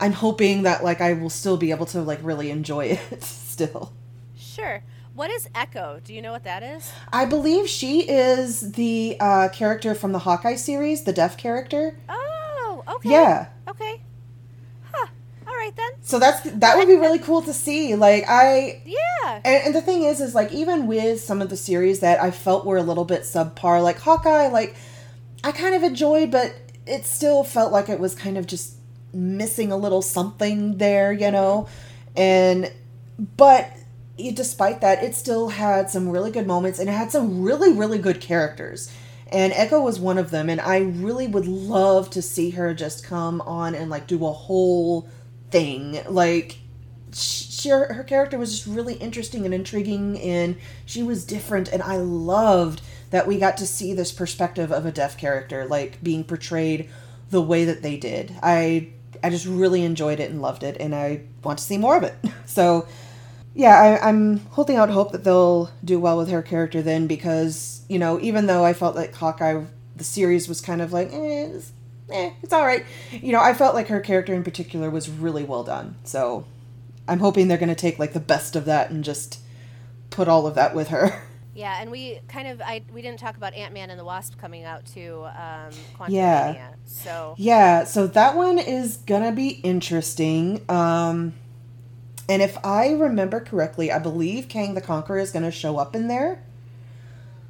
I'm 0.00 0.12
hoping 0.12 0.62
that 0.62 0.82
like 0.82 1.00
I 1.00 1.12
will 1.12 1.30
still 1.30 1.56
be 1.56 1.70
able 1.70 1.86
to 1.86 2.02
like 2.02 2.20
really 2.22 2.50
enjoy 2.50 2.86
it 3.10 3.22
still. 3.22 3.92
Sure. 4.36 4.82
What 5.14 5.30
is 5.30 5.48
Echo? 5.54 6.00
Do 6.02 6.12
you 6.12 6.20
know 6.20 6.32
what 6.32 6.42
that 6.42 6.64
is? 6.64 6.90
I 7.12 7.24
believe 7.24 7.68
she 7.68 8.00
is 8.00 8.72
the 8.72 9.16
uh, 9.20 9.48
character 9.50 9.94
from 9.94 10.10
the 10.10 10.18
Hawkeye 10.18 10.56
series, 10.56 11.04
the 11.04 11.12
deaf 11.12 11.36
character. 11.36 11.96
Oh, 12.08 12.82
okay. 12.88 13.10
Yeah. 13.10 13.46
Okay. 13.68 14.02
Huh. 14.92 15.06
All 15.46 15.54
right 15.54 15.74
then. 15.76 15.92
So 16.02 16.18
that's 16.18 16.40
that 16.50 16.76
would 16.76 16.88
be 16.88 16.96
really 16.96 17.20
cool 17.20 17.42
to 17.42 17.52
see. 17.54 17.94
Like 17.94 18.24
I 18.28 18.82
Yeah. 18.84 19.40
And, 19.44 19.66
and 19.66 19.74
the 19.74 19.80
thing 19.80 20.02
is, 20.02 20.20
is 20.20 20.34
like 20.34 20.52
even 20.52 20.88
with 20.88 21.20
some 21.20 21.40
of 21.40 21.48
the 21.48 21.56
series 21.56 22.00
that 22.00 22.20
I 22.20 22.32
felt 22.32 22.66
were 22.66 22.76
a 22.76 22.82
little 22.82 23.04
bit 23.04 23.22
subpar, 23.22 23.80
like 23.82 24.00
Hawkeye, 24.00 24.48
like 24.48 24.74
I 25.44 25.52
kind 25.52 25.76
of 25.76 25.84
enjoyed, 25.84 26.32
but 26.32 26.52
it 26.86 27.06
still 27.06 27.44
felt 27.44 27.70
like 27.70 27.88
it 27.88 28.00
was 28.00 28.16
kind 28.16 28.36
of 28.36 28.48
just 28.48 28.74
missing 29.14 29.72
a 29.72 29.76
little 29.76 30.02
something 30.02 30.78
there, 30.78 31.12
you 31.12 31.30
know. 31.30 31.68
And 32.16 32.72
but 33.36 33.70
despite 34.34 34.80
that, 34.80 35.02
it 35.02 35.14
still 35.14 35.48
had 35.48 35.90
some 35.90 36.08
really 36.08 36.30
good 36.30 36.46
moments, 36.46 36.78
and 36.78 36.88
it 36.88 36.92
had 36.92 37.10
some 37.10 37.42
really, 37.42 37.72
really 37.72 37.98
good 37.98 38.20
characters. 38.20 38.92
And 39.28 39.52
Echo 39.52 39.80
was 39.80 39.98
one 39.98 40.18
of 40.18 40.30
them, 40.30 40.48
and 40.48 40.60
I 40.60 40.78
really 40.78 41.26
would 41.26 41.46
love 41.46 42.10
to 42.10 42.22
see 42.22 42.50
her 42.50 42.74
just 42.74 43.04
come 43.04 43.40
on 43.40 43.74
and 43.74 43.90
like 43.90 44.06
do 44.06 44.24
a 44.26 44.32
whole 44.32 45.08
thing, 45.50 46.00
like 46.08 46.58
she, 47.14 47.68
her, 47.68 47.92
her 47.92 48.04
character 48.04 48.38
was 48.38 48.52
just 48.52 48.66
really 48.66 48.94
interesting 48.94 49.44
and 49.44 49.54
intriguing 49.54 50.20
and 50.20 50.56
she 50.84 51.02
was 51.02 51.24
different 51.24 51.68
and 51.68 51.82
i 51.82 51.96
loved 51.96 52.82
that 53.10 53.26
we 53.26 53.38
got 53.38 53.56
to 53.56 53.66
see 53.66 53.94
this 53.94 54.10
perspective 54.10 54.72
of 54.72 54.84
a 54.84 54.92
deaf 54.92 55.16
character 55.16 55.64
like 55.64 56.02
being 56.02 56.24
portrayed 56.24 56.90
the 57.30 57.40
way 57.40 57.64
that 57.64 57.82
they 57.82 57.96
did 57.96 58.34
i 58.42 58.88
i 59.24 59.30
just 59.30 59.46
really 59.46 59.82
enjoyed 59.82 60.20
it 60.20 60.30
and 60.30 60.40
loved 60.40 60.62
it 60.62 60.76
and 60.78 60.94
i 60.94 61.20
want 61.42 61.58
to 61.58 61.64
see 61.64 61.78
more 61.78 61.96
of 61.96 62.02
it 62.02 62.14
so 62.46 62.86
yeah 63.54 63.98
I, 64.02 64.08
i'm 64.08 64.38
holding 64.50 64.76
out 64.76 64.90
hope 64.90 65.12
that 65.12 65.24
they'll 65.24 65.70
do 65.84 65.98
well 65.98 66.16
with 66.16 66.28
her 66.30 66.42
character 66.42 66.82
then 66.82 67.06
because 67.06 67.84
you 67.88 67.98
know 67.98 68.20
even 68.20 68.46
though 68.46 68.64
i 68.64 68.72
felt 68.72 68.96
like 68.96 69.14
hawkeye 69.14 69.62
the 69.96 70.04
series 70.04 70.48
was 70.48 70.60
kind 70.60 70.82
of 70.82 70.92
like 70.92 71.12
eh, 71.12 71.46
it's, 71.46 71.72
eh, 72.10 72.30
it's 72.42 72.52
all 72.52 72.64
right 72.64 72.84
you 73.10 73.32
know 73.32 73.40
i 73.40 73.54
felt 73.54 73.74
like 73.74 73.88
her 73.88 74.00
character 74.00 74.34
in 74.34 74.44
particular 74.44 74.90
was 74.90 75.08
really 75.08 75.44
well 75.44 75.64
done 75.64 75.96
so 76.04 76.44
I'm 77.06 77.20
hoping 77.20 77.48
they're 77.48 77.58
going 77.58 77.68
to 77.68 77.74
take 77.74 77.98
like 77.98 78.12
the 78.12 78.20
best 78.20 78.56
of 78.56 78.64
that 78.64 78.90
and 78.90 79.04
just 79.04 79.40
put 80.10 80.28
all 80.28 80.46
of 80.46 80.54
that 80.54 80.74
with 80.74 80.88
her. 80.88 81.22
Yeah, 81.54 81.80
and 81.80 81.90
we 81.90 82.20
kind 82.28 82.48
of 82.48 82.60
I 82.60 82.82
we 82.92 83.00
didn't 83.02 83.20
talk 83.20 83.36
about 83.36 83.54
Ant 83.54 83.72
Man 83.72 83.90
and 83.90 83.98
the 83.98 84.04
Wasp 84.04 84.38
coming 84.38 84.64
out 84.64 84.84
too. 84.86 85.24
Um, 85.24 85.72
Quantum 85.96 86.14
Yeah. 86.14 86.46
Mania. 86.46 86.74
So 86.84 87.34
Yeah, 87.38 87.84
so 87.84 88.06
that 88.08 88.36
one 88.36 88.58
is 88.58 88.96
going 88.98 89.22
to 89.22 89.32
be 89.32 89.48
interesting. 89.62 90.64
Um 90.68 91.34
and 92.28 92.40
if 92.42 92.56
I 92.64 92.92
remember 92.92 93.40
correctly, 93.40 93.92
I 93.92 93.98
believe 93.98 94.48
Kang 94.48 94.74
the 94.74 94.80
Conqueror 94.80 95.18
is 95.18 95.30
going 95.30 95.44
to 95.44 95.50
show 95.50 95.76
up 95.76 95.94
in 95.94 96.08
there. 96.08 96.42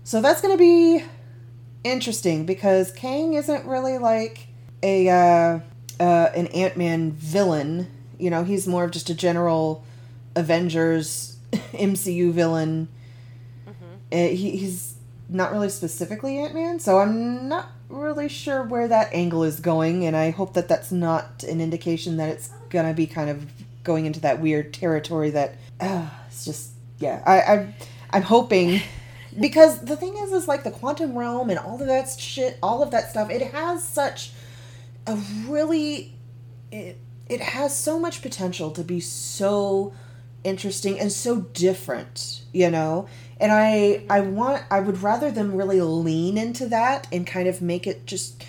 So 0.02 0.20
that's 0.20 0.40
going 0.40 0.52
to 0.52 0.58
be 0.58 1.04
interesting 1.84 2.44
because 2.44 2.90
Kang 2.92 3.34
isn't 3.34 3.66
really 3.66 3.98
like 3.98 4.48
a 4.82 5.08
uh, 5.08 5.60
uh, 6.00 6.30
an 6.34 6.48
Ant 6.48 6.76
Man 6.76 7.12
villain. 7.12 7.88
You 8.18 8.30
know, 8.30 8.44
he's 8.44 8.66
more 8.66 8.84
of 8.84 8.90
just 8.90 9.08
a 9.10 9.14
general 9.14 9.84
Avengers 10.34 11.36
MCU 11.52 12.32
villain. 12.32 12.88
Uh, 14.14 14.28
he, 14.28 14.56
he's 14.56 14.94
not 15.28 15.50
really 15.50 15.68
specifically 15.68 16.38
Ant 16.38 16.54
Man, 16.54 16.78
so 16.78 17.00
I'm 17.00 17.48
not 17.48 17.72
really 17.88 18.28
sure 18.28 18.62
where 18.62 18.86
that 18.86 19.12
angle 19.12 19.42
is 19.42 19.58
going, 19.58 20.04
and 20.06 20.14
I 20.14 20.30
hope 20.30 20.54
that 20.54 20.68
that's 20.68 20.92
not 20.92 21.42
an 21.42 21.60
indication 21.60 22.16
that 22.18 22.28
it's 22.28 22.50
gonna 22.70 22.94
be 22.94 23.08
kind 23.08 23.28
of 23.28 23.46
going 23.82 24.06
into 24.06 24.20
that 24.20 24.40
weird 24.40 24.72
territory 24.72 25.30
that 25.30 25.56
uh, 25.80 26.08
it's 26.28 26.44
just 26.44 26.70
yeah. 26.98 27.22
I, 27.26 27.40
I 27.40 27.74
I'm 28.10 28.22
hoping 28.22 28.80
because 29.40 29.80
the 29.80 29.96
thing 29.96 30.16
is, 30.16 30.32
is 30.32 30.46
like 30.46 30.62
the 30.62 30.70
quantum 30.70 31.18
realm 31.18 31.50
and 31.50 31.58
all 31.58 31.80
of 31.80 31.86
that 31.88 32.08
shit, 32.08 32.56
all 32.62 32.82
of 32.82 32.92
that 32.92 33.10
stuff. 33.10 33.30
It 33.30 33.42
has 33.52 33.82
such 33.86 34.30
a 35.08 35.16
really 35.46 36.14
it, 36.70 36.98
it 37.28 37.40
has 37.40 37.76
so 37.76 37.98
much 37.98 38.22
potential 38.22 38.70
to 38.70 38.84
be 38.84 39.00
so 39.00 39.92
interesting 40.44 41.00
and 41.00 41.10
so 41.10 41.40
different, 41.40 42.42
you 42.52 42.70
know? 42.70 43.08
And 43.38 43.52
I 43.52 44.04
I 44.08 44.20
want 44.20 44.64
I 44.70 44.80
would 44.80 45.02
rather 45.02 45.30
them 45.30 45.54
really 45.54 45.80
lean 45.80 46.38
into 46.38 46.66
that 46.68 47.08
and 47.12 47.26
kind 47.26 47.48
of 47.48 47.60
make 47.60 47.86
it 47.86 48.06
just 48.06 48.44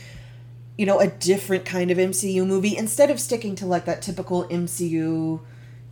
you 0.77 0.85
know, 0.85 0.99
a 0.99 1.07
different 1.07 1.65
kind 1.65 1.89
of 1.89 1.97
MCU 1.97 2.45
movie 2.45 2.75
instead 2.75 3.09
of 3.09 3.19
sticking 3.19 3.55
to 3.55 3.65
like 3.65 3.85
that 3.85 4.01
typical 4.01 4.45
MCU 4.45 5.39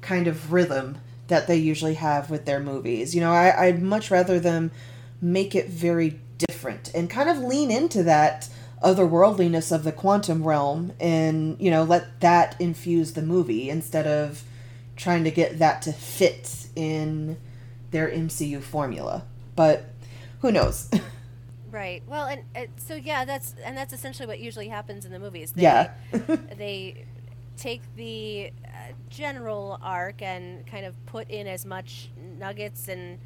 kind 0.01 0.27
of 0.27 0.51
rhythm 0.51 0.97
that 1.27 1.47
they 1.47 1.55
usually 1.55 1.93
have 1.93 2.29
with 2.29 2.45
their 2.45 2.59
movies. 2.59 3.15
You 3.15 3.21
know, 3.21 3.31
I, 3.31 3.67
I'd 3.67 3.81
much 3.81 4.11
rather 4.11 4.39
them 4.39 4.71
make 5.21 5.55
it 5.55 5.69
very 5.69 6.19
different 6.37 6.91
and 6.93 7.09
kind 7.09 7.29
of 7.29 7.37
lean 7.37 7.71
into 7.71 8.03
that 8.03 8.49
otherworldliness 8.83 9.73
of 9.73 9.85
the 9.85 9.93
quantum 9.93 10.43
realm 10.43 10.91
and, 10.99 11.55
you 11.61 11.71
know, 11.71 11.83
let 11.83 12.19
that 12.19 12.59
infuse 12.59 13.13
the 13.13 13.21
movie 13.21 13.69
instead 13.69 14.05
of 14.05 14.43
trying 14.97 15.23
to 15.23 15.31
get 15.31 15.59
that 15.59 15.81
to 15.83 15.93
fit 15.93 16.67
in 16.75 17.37
their 17.93 18.09
MCU 18.09 18.61
formula. 18.61 19.23
But 19.55 19.85
who 20.41 20.51
knows? 20.51 20.89
Right. 21.73 22.03
Well, 22.05 22.27
and 22.27 22.43
uh, 22.55 22.65
so 22.77 22.93
yeah, 22.93 23.25
that's 23.25 23.55
and 23.65 23.75
that's 23.75 23.93
essentially 23.93 24.27
what 24.27 24.37
usually 24.37 24.67
happens 24.67 25.05
in 25.05 25.11
the 25.11 25.17
movies. 25.17 25.53
They, 25.53 25.63
yeah. 25.63 25.89
they 26.55 27.05
take 27.57 27.81
the 27.95 28.53
uh, 28.63 28.93
general 29.09 29.79
arc 29.81 30.21
and 30.21 30.67
kind 30.67 30.85
of 30.85 30.93
put 31.07 31.31
in 31.31 31.47
as 31.47 31.65
much 31.65 32.11
nuggets 32.37 32.89
and 32.89 33.17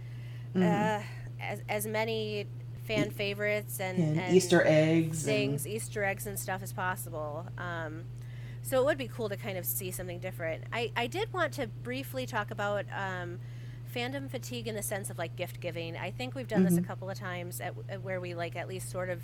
mm-hmm. 0.55 0.63
uh, 0.63 1.03
as 1.41 1.61
as 1.67 1.85
many 1.85 2.47
fan 2.85 3.09
favorites 3.11 3.81
and, 3.81 3.97
and, 3.97 4.17
and 4.17 4.33
Easter 4.33 4.63
eggs, 4.65 5.23
things, 5.23 5.65
and... 5.65 5.73
Easter 5.73 6.05
eggs 6.05 6.25
and 6.25 6.39
stuff 6.39 6.63
as 6.63 6.71
possible. 6.71 7.45
Um, 7.57 8.05
so 8.61 8.81
it 8.81 8.85
would 8.85 8.97
be 8.97 9.09
cool 9.09 9.27
to 9.27 9.35
kind 9.35 9.57
of 9.57 9.65
see 9.65 9.91
something 9.91 10.19
different. 10.19 10.63
I, 10.71 10.91
I 10.95 11.07
did 11.07 11.33
want 11.33 11.51
to 11.53 11.67
briefly 11.67 12.25
talk 12.25 12.51
about 12.51 12.85
um, 12.93 13.39
fandom 13.93 14.29
fatigue 14.29 14.67
in 14.67 14.75
the 14.75 14.83
sense 14.83 15.09
of 15.09 15.17
like 15.17 15.35
gift 15.35 15.59
giving. 15.59 15.97
I 15.97 16.11
think 16.11 16.35
we've 16.35 16.47
done 16.47 16.59
mm-hmm. 16.59 16.65
this 16.65 16.77
a 16.77 16.81
mm-hmm. 16.81 16.87
couple 16.87 17.09
of 17.09 17.17
times 17.17 17.61
at, 17.61 17.73
at 17.89 18.01
where 18.01 18.19
we 18.19 18.33
like 18.33 18.55
at 18.55 18.67
least 18.67 18.89
sort 18.89 19.09
of 19.09 19.21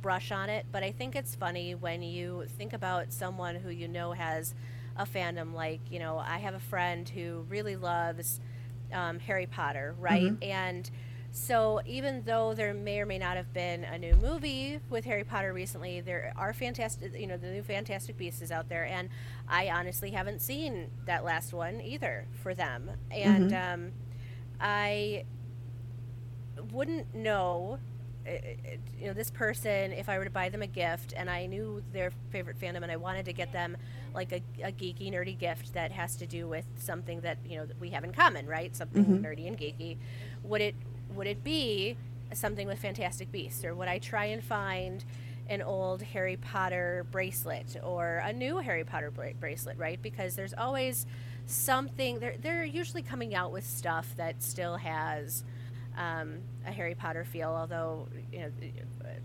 brush 0.00 0.30
on 0.30 0.50
it, 0.50 0.66
but 0.70 0.82
I 0.82 0.92
think 0.92 1.16
it's 1.16 1.34
funny 1.34 1.74
when 1.74 2.02
you 2.02 2.44
think 2.58 2.74
about 2.74 3.12
someone 3.12 3.56
who 3.56 3.70
you 3.70 3.88
know 3.88 4.12
has 4.12 4.54
a 4.96 5.06
fandom. 5.06 5.54
Like, 5.54 5.80
you 5.90 5.98
know, 5.98 6.18
I 6.18 6.38
have 6.38 6.54
a 6.54 6.60
friend 6.60 7.08
who 7.08 7.46
really 7.48 7.76
loves 7.76 8.40
um, 8.92 9.18
Harry 9.20 9.46
Potter, 9.46 9.94
right? 9.98 10.24
Mm-hmm. 10.24 10.42
And 10.42 10.90
so 11.36 11.80
even 11.84 12.22
though 12.22 12.54
there 12.54 12.72
may 12.72 13.00
or 13.00 13.06
may 13.06 13.18
not 13.18 13.36
have 13.36 13.52
been 13.52 13.82
a 13.82 13.98
new 13.98 14.14
movie 14.14 14.78
with 14.88 15.04
Harry 15.04 15.24
Potter 15.24 15.52
recently, 15.52 16.00
there 16.00 16.32
are 16.36 16.52
fantastic, 16.52 17.18
you 17.18 17.26
know, 17.26 17.36
the 17.36 17.48
new 17.48 17.64
Fantastic 17.64 18.16
Beasts 18.16 18.40
is 18.40 18.52
out 18.52 18.68
there, 18.68 18.84
and 18.84 19.08
I 19.48 19.68
honestly 19.70 20.12
haven't 20.12 20.42
seen 20.42 20.92
that 21.06 21.24
last 21.24 21.52
one 21.52 21.80
either 21.80 22.28
for 22.40 22.54
them, 22.54 22.88
and 23.10 23.50
mm-hmm. 23.50 23.74
um, 23.74 23.92
I 24.60 25.24
wouldn't 26.72 27.12
know 27.16 27.80
you 28.98 29.06
know 29.06 29.12
this 29.12 29.30
person 29.30 29.92
if 29.92 30.08
i 30.08 30.16
were 30.16 30.24
to 30.24 30.30
buy 30.30 30.48
them 30.48 30.62
a 30.62 30.66
gift 30.66 31.12
and 31.14 31.28
i 31.28 31.44
knew 31.44 31.82
their 31.92 32.10
favorite 32.30 32.58
fandom 32.58 32.82
and 32.82 32.90
i 32.90 32.96
wanted 32.96 33.26
to 33.26 33.34
get 33.34 33.52
them 33.52 33.76
like 34.14 34.32
a, 34.32 34.40
a 34.62 34.72
geeky 34.72 35.12
nerdy 35.12 35.38
gift 35.38 35.74
that 35.74 35.92
has 35.92 36.16
to 36.16 36.26
do 36.26 36.48
with 36.48 36.64
something 36.78 37.20
that 37.20 37.36
you 37.46 37.58
know 37.58 37.66
that 37.66 37.78
we 37.78 37.90
have 37.90 38.02
in 38.02 38.12
common 38.12 38.46
right 38.46 38.74
something 38.74 39.04
mm-hmm. 39.04 39.24
nerdy 39.26 39.46
and 39.46 39.58
geeky 39.58 39.98
would 40.42 40.62
it 40.62 40.74
would 41.14 41.26
it 41.26 41.42
be 41.44 41.96
something 42.32 42.66
with 42.66 42.78
fantastic 42.78 43.30
beasts 43.30 43.64
or 43.64 43.74
would 43.74 43.88
i 43.88 43.98
try 43.98 44.26
and 44.26 44.42
find 44.42 45.04
an 45.48 45.62
old 45.62 46.02
harry 46.02 46.36
potter 46.36 47.06
bracelet 47.10 47.76
or 47.82 48.22
a 48.24 48.32
new 48.32 48.58
harry 48.58 48.84
potter 48.84 49.10
bra- 49.10 49.32
bracelet 49.38 49.76
right 49.78 50.00
because 50.02 50.34
there's 50.34 50.54
always 50.54 51.06
something 51.46 52.18
they're, 52.18 52.36
they're 52.40 52.64
usually 52.64 53.02
coming 53.02 53.34
out 53.34 53.52
with 53.52 53.66
stuff 53.66 54.14
that 54.16 54.42
still 54.42 54.76
has 54.76 55.44
um, 55.96 56.38
a 56.66 56.72
Harry 56.72 56.94
Potter 56.94 57.24
feel. 57.24 57.50
Although 57.50 58.08
you 58.32 58.40
know, 58.40 58.50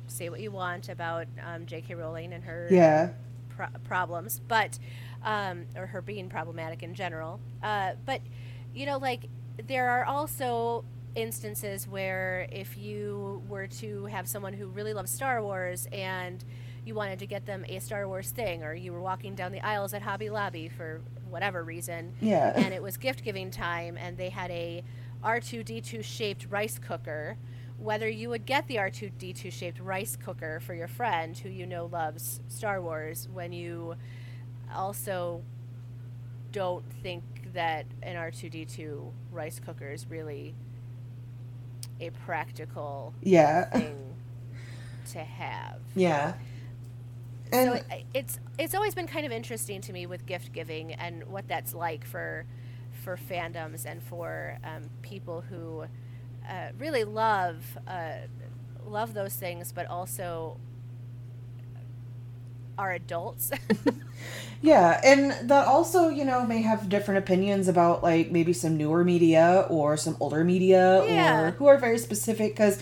say 0.08 0.30
what 0.30 0.40
you 0.40 0.52
want 0.52 0.90
about 0.90 1.28
um, 1.44 1.66
J.K. 1.66 1.96
Rowling 1.96 2.34
and 2.34 2.44
her 2.44 2.68
yeah 2.70 3.10
pro- 3.50 3.68
problems, 3.84 4.42
but 4.48 4.78
um, 5.24 5.66
or 5.76 5.88
her 5.88 6.02
being 6.02 6.30
problematic 6.30 6.84
in 6.84 6.94
general. 6.94 7.40
Uh, 7.64 7.94
but 8.06 8.22
you 8.74 8.86
know, 8.86 8.98
like 8.98 9.28
there 9.68 9.90
are 9.90 10.06
also 10.06 10.84
instances 11.16 11.88
where 11.88 12.48
if 12.52 12.78
you 12.78 13.44
were 13.48 13.68
to 13.68 14.06
have 14.06 14.28
someone 14.28 14.54
who 14.54 14.68
really 14.68 14.94
loves 14.94 15.12
Star 15.12 15.42
Wars 15.42 15.88
and 15.92 16.44
you 16.86 16.96
wanted 16.96 17.20
to 17.20 17.26
get 17.26 17.46
them 17.46 17.66
a 17.68 17.80
Star 17.80 18.08
Wars 18.08 18.32
thing, 18.32 18.64
or 18.64 18.74
you 18.74 18.92
were 18.92 19.02
walking 19.02 19.36
down 19.36 19.52
the 19.52 19.62
aisles 19.62 19.94
at 19.94 20.02
Hobby 20.02 20.30
Lobby 20.30 20.70
for 20.70 21.02
whatever 21.30 21.64
reason, 21.64 22.14
yeah, 22.22 22.54
and 22.56 22.74
it 22.74 22.82
was 22.82 22.98
gift 22.98 23.24
giving 23.24 23.52
time, 23.52 23.98
and 23.98 24.18
they 24.18 24.30
had 24.30 24.50
a 24.52 24.84
R2D2 25.24 26.04
shaped 26.04 26.48
rice 26.50 26.80
cooker, 26.80 27.38
whether 27.78 28.08
you 28.08 28.30
would 28.30 28.46
get 28.46 28.68
the 28.68 28.78
R2D2 28.78 29.52
shaped 29.52 29.80
rice 29.80 30.16
cooker 30.16 30.60
for 30.62 30.74
your 30.74 30.88
friend 30.88 31.38
who 31.38 31.50
you 31.50 31.66
know 31.66 31.86
loves 31.86 32.42
Star 32.48 32.82
Wars 32.82 33.28
when 33.32 33.52
you 33.52 33.96
also 34.74 35.44
don't 36.52 36.86
think 37.04 37.24
that 37.54 37.86
an 38.02 38.16
R2D2 38.16 39.12
rice 39.32 39.60
cooker 39.60 39.92
is 39.92 40.10
really 40.10 40.56
a 42.00 42.10
practical 42.12 43.14
yeah. 43.22 43.70
thing 43.70 44.16
to 45.12 45.20
have. 45.20 45.80
Yeah. 45.96 46.34
And 47.52 47.70
so 47.70 47.74
it, 47.96 48.06
it's 48.14 48.40
it's 48.58 48.76
always 48.76 48.94
been 48.94 49.08
kind 49.08 49.26
of 49.26 49.32
interesting 49.32 49.82
to 49.82 49.94
me 49.94 50.06
with 50.06 50.26
gift 50.26 50.54
giving 50.54 50.94
and 50.94 51.24
what 51.26 51.48
that's 51.48 51.74
like 51.74 52.06
for 52.06 52.46
for 53.04 53.18
fandoms 53.18 53.86
and 53.86 54.04
for 54.04 54.60
um, 54.64 54.84
people 55.02 55.42
who 55.42 55.86
uh, 56.48 56.70
really 56.78 57.04
love 57.04 57.78
uh, 57.88 58.18
love 58.86 59.14
those 59.14 59.34
things, 59.36 59.72
but 59.72 59.88
also 59.88 60.58
are 62.80 62.94
adults. 62.94 63.52
yeah, 64.62 65.00
and 65.04 65.50
that 65.50 65.68
also, 65.68 66.08
you 66.08 66.24
know, 66.24 66.46
may 66.46 66.62
have 66.62 66.88
different 66.88 67.18
opinions 67.18 67.68
about 67.68 68.02
like 68.02 68.32
maybe 68.32 68.54
some 68.54 68.78
newer 68.78 69.04
media 69.04 69.68
or 69.70 69.98
some 69.98 70.16
older 70.22 70.46
media 70.46 71.04
yeah. 71.06 71.42
or 71.42 71.52
who 71.52 71.68
are 71.68 71.78
very 71.78 71.98
specific 71.98 72.54
because, 72.54 72.82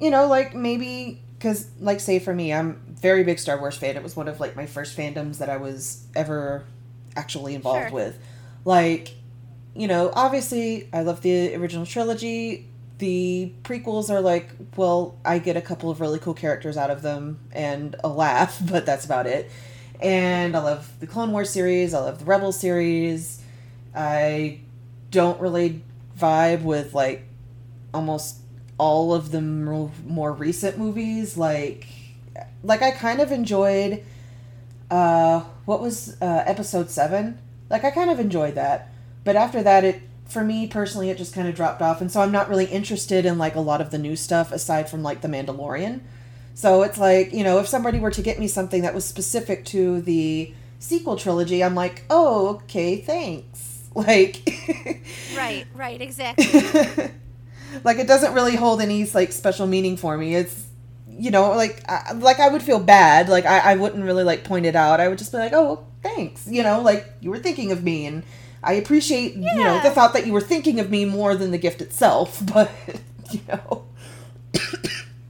you 0.00 0.10
know, 0.10 0.26
like 0.26 0.52
maybe 0.54 1.22
because 1.38 1.68
like 1.78 2.00
say 2.00 2.18
for 2.18 2.34
me, 2.34 2.52
I'm 2.52 2.82
very 2.88 3.22
big 3.22 3.38
Star 3.38 3.58
Wars 3.58 3.76
fan. 3.76 3.96
It 3.96 4.02
was 4.02 4.16
one 4.16 4.26
of 4.26 4.40
like 4.40 4.56
my 4.56 4.66
first 4.66 4.98
fandoms 4.98 5.38
that 5.38 5.48
I 5.48 5.58
was 5.58 6.04
ever 6.16 6.64
actually 7.16 7.54
involved 7.54 7.90
sure. 7.90 7.94
with. 7.94 8.18
Like, 8.64 9.14
you 9.76 9.86
know, 9.86 10.10
obviously 10.12 10.88
I 10.92 11.02
love 11.02 11.22
the 11.22 11.54
original 11.54 11.86
trilogy 11.86 12.66
the 12.98 13.52
prequels 13.62 14.10
are 14.10 14.20
like, 14.20 14.50
well, 14.76 15.18
I 15.24 15.38
get 15.38 15.56
a 15.56 15.60
couple 15.60 15.90
of 15.90 16.00
really 16.00 16.18
cool 16.18 16.34
characters 16.34 16.76
out 16.76 16.90
of 16.90 17.02
them 17.02 17.38
and 17.52 17.96
a 18.02 18.08
laugh, 18.08 18.58
but 18.70 18.86
that's 18.86 19.04
about 19.04 19.26
it. 19.26 19.50
And 20.00 20.56
I 20.56 20.60
love 20.60 20.90
the 21.00 21.06
Clone 21.06 21.32
Wars 21.32 21.50
series, 21.50 21.94
I 21.94 22.00
love 22.00 22.20
the 22.20 22.24
Rebel 22.24 22.52
series. 22.52 23.42
I 23.94 24.60
don't 25.10 25.40
really 25.40 25.82
vibe 26.18 26.62
with 26.62 26.94
like 26.94 27.24
almost 27.94 28.38
all 28.76 29.14
of 29.14 29.30
the 29.30 29.40
more 29.40 30.32
recent 30.32 30.78
movies 30.78 31.36
like 31.36 31.86
like 32.62 32.82
I 32.82 32.90
kind 32.90 33.20
of 33.20 33.32
enjoyed 33.32 34.04
uh 34.90 35.40
what 35.64 35.80
was 35.80 36.16
uh 36.20 36.42
episode 36.46 36.90
7 36.90 37.38
like 37.70 37.84
I 37.84 37.90
kind 37.90 38.10
of 38.10 38.20
enjoyed 38.20 38.54
that 38.54 38.92
but 39.24 39.36
after 39.36 39.62
that 39.62 39.84
it 39.84 40.02
for 40.28 40.44
me 40.44 40.66
personally, 40.66 41.10
it 41.10 41.18
just 41.18 41.34
kind 41.34 41.48
of 41.48 41.54
dropped 41.54 41.80
off, 41.80 42.00
and 42.00 42.12
so 42.12 42.20
I'm 42.20 42.32
not 42.32 42.48
really 42.48 42.66
interested 42.66 43.24
in 43.24 43.38
like 43.38 43.54
a 43.54 43.60
lot 43.60 43.80
of 43.80 43.90
the 43.90 43.98
new 43.98 44.14
stuff 44.14 44.52
aside 44.52 44.88
from 44.88 45.02
like 45.02 45.22
The 45.22 45.28
Mandalorian. 45.28 46.00
So 46.54 46.82
it's 46.82 46.98
like 46.98 47.32
you 47.32 47.42
know, 47.42 47.58
if 47.58 47.66
somebody 47.66 47.98
were 47.98 48.10
to 48.10 48.22
get 48.22 48.38
me 48.38 48.46
something 48.46 48.82
that 48.82 48.94
was 48.94 49.04
specific 49.04 49.64
to 49.66 50.00
the 50.02 50.52
sequel 50.78 51.16
trilogy, 51.16 51.64
I'm 51.64 51.74
like, 51.74 52.04
oh, 52.10 52.48
okay, 52.56 52.96
thanks. 52.96 53.74
Like, 53.94 54.48
right, 55.34 55.66
right, 55.74 56.00
exactly. 56.00 56.44
like 57.84 57.98
it 57.98 58.06
doesn't 58.06 58.32
really 58.32 58.54
hold 58.54 58.80
any 58.80 59.04
like 59.06 59.32
special 59.32 59.66
meaning 59.66 59.96
for 59.96 60.16
me. 60.16 60.36
It's 60.36 60.66
you 61.18 61.32
know, 61.32 61.50
like 61.52 61.82
I, 61.88 62.12
like 62.12 62.38
I 62.38 62.48
would 62.48 62.62
feel 62.62 62.78
bad. 62.78 63.28
Like 63.28 63.44
I, 63.44 63.58
I 63.72 63.74
wouldn't 63.74 64.04
really 64.04 64.22
like 64.22 64.44
point 64.44 64.66
it 64.66 64.76
out. 64.76 65.00
I 65.00 65.08
would 65.08 65.18
just 65.18 65.32
be 65.32 65.38
like, 65.38 65.52
oh, 65.52 65.84
thanks. 66.02 66.46
You 66.46 66.62
know, 66.62 66.80
like 66.80 67.12
you 67.20 67.30
were 67.30 67.38
thinking 67.38 67.72
of 67.72 67.82
me 67.82 68.06
and 68.06 68.22
I 68.62 68.74
appreciate 68.74 69.36
yeah. 69.36 69.54
you 69.54 69.64
know 69.64 69.82
the 69.82 69.90
thought 69.90 70.12
that 70.14 70.26
you 70.26 70.32
were 70.32 70.40
thinking 70.40 70.80
of 70.80 70.90
me 70.90 71.04
more 71.04 71.34
than 71.34 71.50
the 71.50 71.58
gift 71.58 71.80
itself, 71.80 72.42
but 72.52 72.70
you 73.30 73.40
know. 73.48 73.84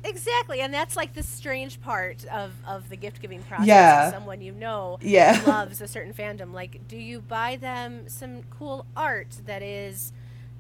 exactly, 0.05 0.61
and 0.61 0.73
that's 0.73 0.97
like 0.97 1.15
the 1.15 1.23
strange 1.23 1.81
part 1.81 2.25
of 2.27 2.53
of 2.67 2.89
the 2.89 2.97
gift 2.97 3.21
giving 3.21 3.43
process. 3.43 3.67
Yeah. 3.67 4.11
Someone 4.11 4.41
you 4.41 4.53
know 4.53 4.99
yeah. 5.01 5.43
loves 5.47 5.81
a 5.81 5.89
certain 5.89 6.15
fandom. 6.15 6.53
Like, 6.53 6.87
do 6.89 6.97
you 6.97 7.21
buy 7.21 7.57
them 7.57 8.09
some 8.09 8.43
cool 8.51 8.87
art 8.97 9.37
that 9.47 9.63
is 9.63 10.13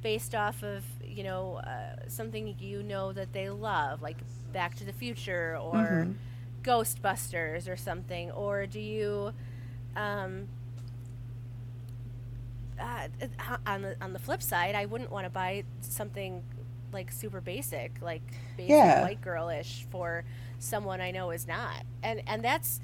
based 0.03 0.35
off 0.35 0.63
of 0.63 0.85
you 1.05 1.25
know 1.25 1.57
uh, 1.57 2.09
something 2.09 2.55
you 2.59 2.83
know 2.83 3.13
that 3.13 3.33
they 3.33 3.49
love, 3.51 4.03
like 4.03 4.19
Back 4.53 4.77
to 4.77 4.85
the 4.85 4.93
Future 4.93 5.59
or 5.61 5.75
mm-hmm. 5.75 6.13
Ghostbusters 6.63 7.69
or 7.69 7.77
something, 7.77 8.31
or 8.33 8.67
do 8.67 8.81
you 8.81 9.33
um, 9.97 10.49
uh, 12.81 13.57
on 13.67 13.83
the 13.83 13.97
on 14.01 14.13
the 14.13 14.19
flip 14.19 14.43
side, 14.43 14.75
I 14.75 14.87
wouldn't 14.87 15.11
want 15.11 15.27
to 15.27 15.31
buy 15.31 15.65
something 15.81 16.43
like 16.93 17.13
super 17.13 17.41
basic, 17.41 18.01
like 18.01 18.23
basic 18.57 18.71
Yeah. 18.71 19.03
white 19.03 19.21
girlish 19.21 19.87
for 19.91 20.25
someone 20.59 21.01
I 21.01 21.11
know 21.11 21.31
is 21.31 21.47
not, 21.47 21.85
and 22.03 22.23
and 22.27 22.43
that's 22.45 22.81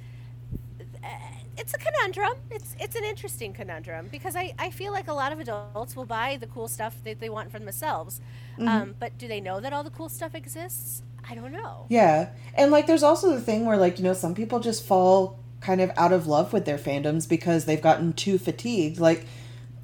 uh, 1.03 1.09
it's 1.57 1.75
a 1.75 1.79
conundrum. 1.79 2.35
It's 2.51 2.75
it's 2.81 2.97
an 2.97 3.05
interesting 3.05 3.53
conundrum 3.53 4.09
because 4.11 4.37
I, 4.37 4.55
I 4.59 4.71
feel 4.71 4.93
like 4.93 5.09
a 5.09 5.13
lot 5.13 5.33
of 5.33 5.41
adults 5.41 5.97
will 5.97 6.05
buy 6.07 6.37
the 6.41 6.47
cool 6.47 6.69
stuff 6.69 6.97
that 7.05 7.21
they 7.21 7.29
want 7.29 7.51
for 7.51 7.59
themselves, 7.59 8.21
Mm-hmm. 8.59 8.69
um, 8.69 8.95
but 8.99 9.19
do 9.19 9.29
they 9.29 9.41
know 9.41 9.61
that 9.61 9.73
all 9.73 9.83
the 9.85 9.91
cool 9.91 10.09
stuff 10.09 10.35
exists? 10.35 11.03
I 11.29 11.35
don't 11.35 11.53
know. 11.53 11.87
Yeah. 11.89 12.31
And 12.55 12.71
like 12.71 12.87
there's 12.87 13.03
also 13.03 13.31
the 13.35 13.41
thing 13.41 13.67
where 13.67 13.77
like, 13.77 13.99
you 13.99 14.05
know, 14.05 14.13
some 14.15 14.35
people 14.35 14.61
just 14.61 14.85
fall 14.85 15.39
kind 15.61 15.81
of 15.81 15.91
out 15.97 16.13
of 16.13 16.27
love 16.27 16.53
with 16.53 16.65
their 16.67 16.79
fandoms 16.79 17.29
because 17.29 17.65
they've 17.65 17.81
gotten 17.81 18.13
too 18.13 18.39
fatigued. 18.39 18.99
Like 18.99 19.27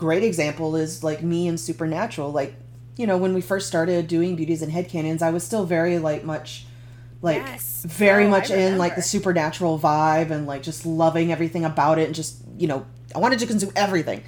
great 0.00 0.24
example 0.24 0.76
is 0.76 1.04
like 1.04 1.22
me 1.22 1.46
and 1.48 1.60
Supernatural. 1.60 2.32
Like, 2.32 2.54
you 2.96 3.06
know, 3.06 3.18
when 3.18 3.34
we 3.34 3.40
first 3.42 3.68
started 3.68 4.06
doing 4.08 4.34
beauties 4.36 4.62
and 4.62 4.72
headcanons, 4.72 5.22
I 5.22 5.30
was 5.30 5.44
still 5.44 5.64
very 5.66 5.98
like 5.98 6.24
much 6.24 6.66
like 7.22 7.42
Yes. 7.46 7.84
very 7.86 8.24
Oh, 8.24 8.30
much 8.30 8.50
in 8.50 8.78
like 8.78 8.96
the 8.96 9.02
supernatural 9.02 9.78
vibe 9.78 10.30
and 10.30 10.46
like 10.46 10.62
just 10.62 10.86
loving 10.86 11.30
everything 11.32 11.64
about 11.66 11.98
it 11.98 12.06
and 12.06 12.14
just, 12.14 12.42
you 12.56 12.66
know, 12.66 12.86
I 13.14 13.18
wanted 13.18 13.38
to 13.40 13.46
consume 13.46 13.72
everything. 13.76 14.22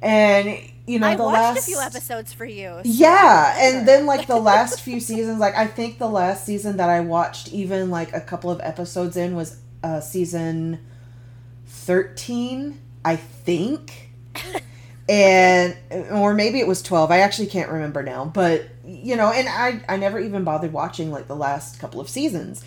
And 0.00 0.58
you 0.86 1.00
know, 1.00 1.08
I 1.08 1.16
the 1.16 1.24
watched 1.24 1.56
last 1.56 1.58
a 1.58 1.62
few 1.62 1.80
episodes 1.80 2.32
for 2.32 2.44
you. 2.46 2.80
so 2.82 2.82
yeah, 2.84 3.56
and 3.58 3.86
then 3.88 4.06
like 4.06 4.26
the 4.28 4.36
last 4.52 4.80
few 4.80 5.00
seasons, 5.00 5.40
like 5.40 5.56
I 5.56 5.66
think 5.66 5.98
the 5.98 6.08
last 6.08 6.46
season 6.46 6.76
that 6.78 6.88
I 6.88 7.00
watched, 7.00 7.48
even 7.52 7.90
like 7.90 8.12
a 8.14 8.20
couple 8.20 8.50
of 8.50 8.60
episodes 8.62 9.16
in, 9.16 9.34
was 9.34 9.58
uh 9.82 10.00
season 10.00 10.78
thirteen, 11.66 12.80
I 13.04 13.16
think, 13.16 14.10
and 15.08 15.76
or 16.10 16.34
maybe 16.34 16.60
it 16.60 16.66
was 16.66 16.82
twelve. 16.82 17.10
I 17.10 17.20
actually 17.20 17.46
can't 17.46 17.70
remember 17.70 18.02
now, 18.02 18.26
but 18.26 18.66
you 18.84 19.16
know, 19.16 19.32
and 19.32 19.48
I 19.48 19.82
I 19.88 19.96
never 19.96 20.18
even 20.20 20.44
bothered 20.44 20.72
watching 20.72 21.10
like 21.10 21.28
the 21.28 21.36
last 21.36 21.80
couple 21.80 22.00
of 22.00 22.08
seasons, 22.08 22.64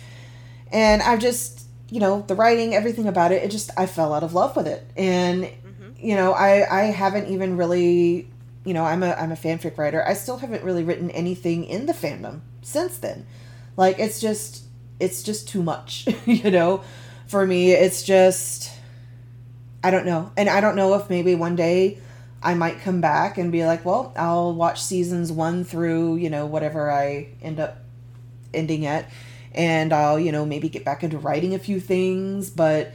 and 0.72 1.02
I've 1.02 1.20
just 1.20 1.66
you 1.92 2.00
know 2.00 2.24
the 2.26 2.34
writing, 2.34 2.74
everything 2.74 3.06
about 3.06 3.32
it, 3.32 3.44
it 3.44 3.50
just 3.50 3.70
I 3.76 3.86
fell 3.86 4.12
out 4.12 4.24
of 4.24 4.34
love 4.34 4.56
with 4.56 4.66
it, 4.66 4.84
and 4.96 5.44
mm-hmm. 5.44 5.90
you 5.98 6.16
know 6.16 6.32
i 6.32 6.80
i 6.80 6.84
haven't 6.84 7.28
even 7.28 7.58
really 7.58 8.28
you 8.64 8.72
know 8.72 8.84
i'm 8.84 9.02
a 9.02 9.12
i'm 9.12 9.30
a 9.30 9.36
fanfic 9.36 9.76
writer. 9.78 10.02
I 10.04 10.14
still 10.14 10.38
haven't 10.38 10.64
really 10.64 10.84
written 10.84 11.10
anything 11.10 11.64
in 11.64 11.86
the 11.86 11.92
fandom 11.92 12.40
since 12.62 12.98
then. 12.98 13.26
Like 13.76 13.98
it's 13.98 14.20
just 14.20 14.64
it's 14.98 15.22
just 15.22 15.48
too 15.48 15.62
much 15.62 16.08
you 16.26 16.50
know? 16.50 16.82
For 17.28 17.46
me 17.46 17.72
it's 17.72 18.02
just 18.02 18.72
i 19.84 19.90
don't 19.90 20.06
know. 20.06 20.32
And 20.36 20.48
i 20.48 20.60
don't 20.60 20.76
know 20.76 20.94
if 20.94 21.08
maybe 21.08 21.34
one 21.34 21.56
day 21.56 21.98
i 22.42 22.54
might 22.54 22.80
come 22.80 23.00
back 23.00 23.38
and 23.38 23.52
be 23.52 23.64
like 23.64 23.84
well 23.84 24.12
i'll 24.16 24.54
watch 24.54 24.82
seasons 24.82 25.30
one 25.32 25.64
through 25.64 26.16
you 26.16 26.30
know 26.30 26.46
whatever 26.46 26.90
i 26.90 27.28
end 27.42 27.58
up 27.58 27.78
ending 28.54 28.86
at 28.86 29.10
and 29.52 29.92
i'll 29.92 30.18
you 30.18 30.32
know 30.32 30.44
maybe 30.44 30.68
get 30.68 30.84
back 30.84 31.02
into 31.02 31.18
writing 31.18 31.54
a 31.54 31.58
few 31.58 31.80
things 31.80 32.50
but 32.50 32.92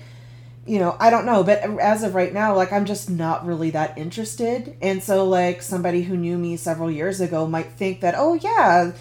you 0.67 0.79
know, 0.79 0.97
I 0.99 1.10
don't 1.10 1.25
know, 1.25 1.43
but 1.43 1.60
as 1.79 2.03
of 2.03 2.13
right 2.13 2.33
now, 2.33 2.53
like 2.53 2.73
I'm 2.73 2.86
just 2.86 3.10
not 3.10 3.45
really 3.45 3.69
that 3.69 3.97
interested. 3.97 4.75
And 4.81 5.01
so 5.01 5.23
like 5.23 5.62
somebody 5.62 6.03
who 6.03 6.17
knew 6.17 6.38
me 6.38 6.57
several 6.57 6.91
years 6.91 7.21
ago 7.21 7.47
might 7.47 7.71
think 7.71 8.01
that, 8.01 8.15
oh 8.17 8.33
yeah, 8.33 8.91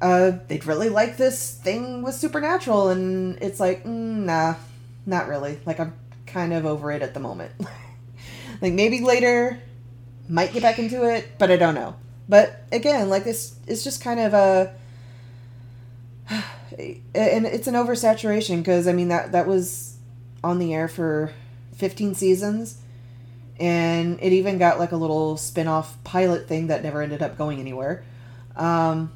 uh, 0.00 0.32
they'd 0.48 0.66
really 0.66 0.88
like 0.88 1.18
this 1.18 1.54
thing 1.54 2.02
with 2.02 2.14
Supernatural, 2.14 2.88
and 2.88 3.40
it's 3.40 3.60
like, 3.60 3.84
mm, 3.84 4.24
nah, 4.24 4.56
not 5.06 5.28
really. 5.28 5.60
Like 5.64 5.78
I'm 5.78 5.94
kind 6.26 6.52
of 6.52 6.66
over 6.66 6.90
it 6.90 7.02
at 7.02 7.14
the 7.14 7.20
moment. 7.20 7.52
like 8.60 8.72
maybe 8.72 9.00
later, 9.00 9.60
might 10.32 10.52
get 10.54 10.62
back 10.62 10.78
into 10.78 11.04
it, 11.04 11.28
but 11.38 11.50
I 11.50 11.56
don't 11.56 11.74
know. 11.74 11.94
But 12.26 12.64
again, 12.72 13.10
like 13.10 13.24
this 13.24 13.54
is 13.66 13.84
just 13.84 14.02
kind 14.02 14.18
of 14.18 14.32
a 14.32 14.74
and 17.14 17.46
it's 17.46 17.66
an 17.66 17.74
oversaturation 17.74 18.58
because 18.58 18.88
I 18.88 18.92
mean 18.94 19.08
that 19.08 19.32
that 19.32 19.46
was 19.46 19.98
on 20.42 20.58
the 20.58 20.72
air 20.72 20.88
for 20.88 21.32
15 21.74 22.14
seasons 22.14 22.78
and 23.60 24.18
it 24.22 24.32
even 24.32 24.56
got 24.56 24.78
like 24.78 24.92
a 24.92 24.96
little 24.96 25.36
spin-off 25.36 26.02
pilot 26.02 26.48
thing 26.48 26.68
that 26.68 26.82
never 26.82 27.02
ended 27.02 27.22
up 27.22 27.36
going 27.36 27.60
anywhere. 27.60 28.02
Um 28.56 29.12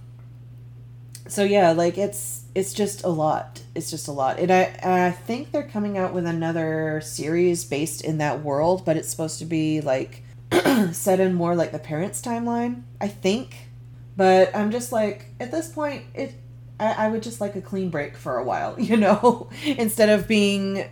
so 1.28 1.44
yeah, 1.44 1.72
like 1.72 1.96
it's 1.96 2.42
it's 2.54 2.74
just 2.74 3.04
a 3.04 3.08
lot. 3.08 3.62
It's 3.74 3.90
just 3.90 4.06
a 4.06 4.12
lot. 4.12 4.38
And 4.38 4.50
I 4.50 5.06
I 5.06 5.12
think 5.12 5.50
they're 5.50 5.62
coming 5.62 5.96
out 5.96 6.12
with 6.12 6.26
another 6.26 7.00
series 7.02 7.64
based 7.64 8.04
in 8.04 8.18
that 8.18 8.42
world, 8.42 8.84
but 8.84 8.98
it's 8.98 9.08
supposed 9.08 9.38
to 9.38 9.46
be 9.46 9.80
like 9.80 10.22
set 10.92 11.20
in 11.20 11.34
more 11.34 11.54
like 11.54 11.72
the 11.72 11.78
parents' 11.78 12.20
timeline, 12.20 12.82
I 13.00 13.08
think. 13.08 13.68
But 14.16 14.54
I'm 14.56 14.70
just 14.70 14.92
like 14.92 15.26
at 15.38 15.50
this 15.50 15.68
point 15.68 16.04
it 16.14 16.34
I, 16.80 17.06
I 17.06 17.08
would 17.08 17.22
just 17.22 17.40
like 17.40 17.56
a 17.56 17.60
clean 17.60 17.90
break 17.90 18.16
for 18.16 18.38
a 18.38 18.44
while, 18.44 18.78
you 18.80 18.96
know, 18.96 19.48
instead 19.64 20.08
of 20.08 20.28
being 20.28 20.86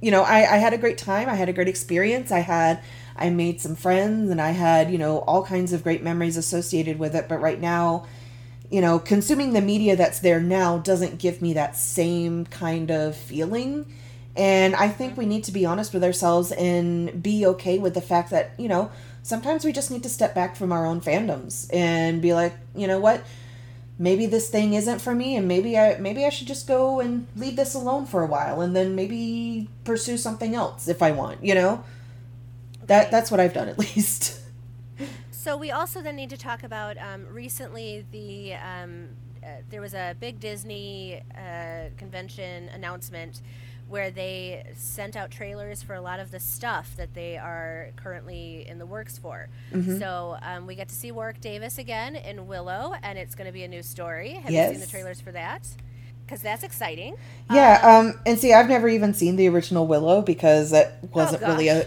you 0.00 0.10
know, 0.10 0.22
I, 0.22 0.38
I 0.38 0.56
had 0.58 0.72
a 0.72 0.78
great 0.78 0.98
time. 0.98 1.28
I 1.28 1.34
had 1.34 1.48
a 1.48 1.52
great 1.52 1.68
experience. 1.68 2.30
I 2.30 2.40
had, 2.40 2.82
I 3.16 3.30
made 3.30 3.60
some 3.60 3.74
friends 3.74 4.30
and 4.30 4.40
I 4.40 4.50
had, 4.50 4.90
you 4.90 4.98
know, 4.98 5.18
all 5.20 5.44
kinds 5.44 5.72
of 5.72 5.82
great 5.82 6.02
memories 6.02 6.36
associated 6.36 6.98
with 6.98 7.14
it. 7.14 7.28
But 7.28 7.40
right 7.40 7.60
now, 7.60 8.06
you 8.70 8.80
know, 8.80 8.98
consuming 8.98 9.54
the 9.54 9.60
media 9.60 9.96
that's 9.96 10.20
there 10.20 10.40
now 10.40 10.78
doesn't 10.78 11.18
give 11.18 11.42
me 11.42 11.54
that 11.54 11.76
same 11.76 12.44
kind 12.46 12.90
of 12.90 13.16
feeling. 13.16 13.92
And 14.36 14.76
I 14.76 14.88
think 14.88 15.16
we 15.16 15.26
need 15.26 15.44
to 15.44 15.52
be 15.52 15.66
honest 15.66 15.92
with 15.92 16.04
ourselves 16.04 16.52
and 16.52 17.20
be 17.20 17.44
okay 17.46 17.78
with 17.78 17.94
the 17.94 18.00
fact 18.00 18.30
that, 18.30 18.52
you 18.56 18.68
know, 18.68 18.90
sometimes 19.28 19.64
we 19.64 19.72
just 19.72 19.90
need 19.90 20.02
to 20.02 20.08
step 20.08 20.34
back 20.34 20.56
from 20.56 20.72
our 20.72 20.86
own 20.86 21.00
fandoms 21.00 21.68
and 21.72 22.22
be 22.22 22.32
like, 22.32 22.54
you 22.74 22.86
know 22.86 22.98
what? 22.98 23.22
maybe 23.98 24.26
this 24.26 24.48
thing 24.48 24.74
isn't 24.74 25.00
for 25.00 25.14
me 25.14 25.36
and 25.36 25.48
maybe 25.48 25.76
I 25.76 25.98
maybe 25.98 26.24
I 26.24 26.28
should 26.28 26.46
just 26.46 26.66
go 26.68 27.00
and 27.00 27.26
leave 27.36 27.56
this 27.56 27.74
alone 27.74 28.06
for 28.06 28.22
a 28.22 28.26
while 28.26 28.60
and 28.60 28.74
then 28.74 28.94
maybe 28.94 29.68
pursue 29.84 30.16
something 30.16 30.54
else 30.54 30.88
if 30.88 31.02
I 31.02 31.10
want, 31.10 31.44
you 31.44 31.54
know? 31.54 31.84
That 32.86 33.10
that's 33.10 33.30
what 33.30 33.40
I've 33.40 33.52
done 33.52 33.68
at 33.68 33.78
least. 33.96 34.40
So 35.30 35.56
we 35.56 35.70
also 35.70 36.00
then 36.00 36.16
need 36.16 36.30
to 36.30 36.36
talk 36.36 36.62
about 36.62 36.96
um, 36.98 37.26
recently 37.30 38.06
the 38.12 38.54
um, 38.54 39.08
uh, 39.42 39.62
there 39.68 39.80
was 39.80 39.94
a 39.94 40.14
big 40.18 40.40
Disney 40.40 41.22
uh, 41.36 41.90
convention 41.96 42.68
announcement 42.68 43.40
where 43.88 44.10
they 44.10 44.64
sent 44.74 45.16
out 45.16 45.30
trailers 45.30 45.82
for 45.82 45.94
a 45.94 46.00
lot 46.00 46.20
of 46.20 46.30
the 46.30 46.38
stuff 46.40 46.94
that 46.96 47.14
they 47.14 47.36
are 47.38 47.88
currently 47.96 48.66
in 48.68 48.78
the 48.78 48.86
works 48.86 49.16
for. 49.18 49.48
Mm-hmm. 49.72 49.98
So 49.98 50.36
um, 50.42 50.66
we 50.66 50.74
get 50.74 50.88
to 50.88 50.94
see 50.94 51.10
Warwick 51.10 51.40
Davis 51.40 51.78
again 51.78 52.14
in 52.16 52.46
Willow, 52.46 52.94
and 53.02 53.18
it's 53.18 53.34
going 53.34 53.46
to 53.46 53.52
be 53.52 53.64
a 53.64 53.68
new 53.68 53.82
story. 53.82 54.34
Have 54.34 54.50
you 54.50 54.62
seen 54.72 54.80
the 54.80 54.86
trailers 54.86 55.20
for 55.20 55.32
that? 55.32 55.66
Because 56.26 56.42
that's 56.42 56.62
exciting. 56.62 57.16
Yeah, 57.50 57.80
Um, 57.82 58.06
um 58.08 58.20
and 58.26 58.38
see 58.38 58.52
I've 58.52 58.68
never 58.68 58.88
even 58.88 59.14
seen 59.14 59.36
the 59.36 59.48
original 59.48 59.86
Willow 59.86 60.20
because 60.20 60.70
that 60.70 60.98
wasn't 61.14 61.42
really 61.42 61.68
a 61.68 61.80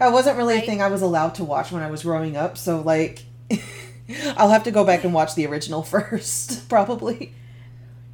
it 0.00 0.12
wasn't 0.12 0.36
really 0.36 0.54
Right. 0.54 0.62
a 0.62 0.66
thing 0.66 0.82
I 0.82 0.88
was 0.88 1.00
allowed 1.02 1.34
to 1.36 1.44
watch 1.44 1.72
when 1.72 1.82
I 1.82 1.90
was 1.90 2.02
growing 2.02 2.36
up, 2.36 2.58
so 2.58 2.80
like 2.82 3.24
I'll 4.36 4.50
have 4.50 4.64
to 4.64 4.70
go 4.70 4.84
back 4.84 5.04
and 5.04 5.14
watch 5.14 5.34
the 5.34 5.46
original 5.46 5.82
first, 5.94 6.68
probably. 6.68 7.32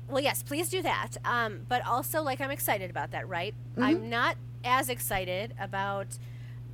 Well, 0.08 0.22
yes, 0.22 0.42
please 0.42 0.68
do 0.68 0.82
that. 0.82 1.16
Um, 1.24 1.60
but 1.68 1.84
also, 1.86 2.22
like, 2.22 2.40
I'm 2.40 2.50
excited 2.50 2.90
about 2.90 3.10
that, 3.12 3.28
right? 3.28 3.54
I'm 3.78 4.10
not 4.10 4.36
as 4.62 4.88
excited 4.88 5.54
about 5.58 6.18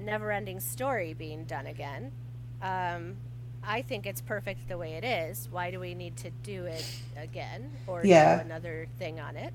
Neverending 0.03 0.61
Story 0.61 1.15
being 1.15 1.45
done 1.45 1.67
again. 1.67 2.13
Um, 2.61 3.17
I 3.63 3.83
think 3.83 4.07
it's 4.07 4.21
perfect 4.21 4.69
the 4.69 4.79
way 4.79 4.95
it 4.95 5.05
is. 5.05 5.49
Why 5.51 5.71
do 5.71 5.79
we 5.81 5.95
need 5.95 6.17
to 6.19 6.31
do 6.43 6.65
it 6.65 6.85
again 7.17 7.71
or 7.87 8.05
Yeah. 8.05 8.37
do 8.37 8.41
another 8.43 8.89
thing 8.99 9.21
on 9.21 9.37
it? 9.37 9.53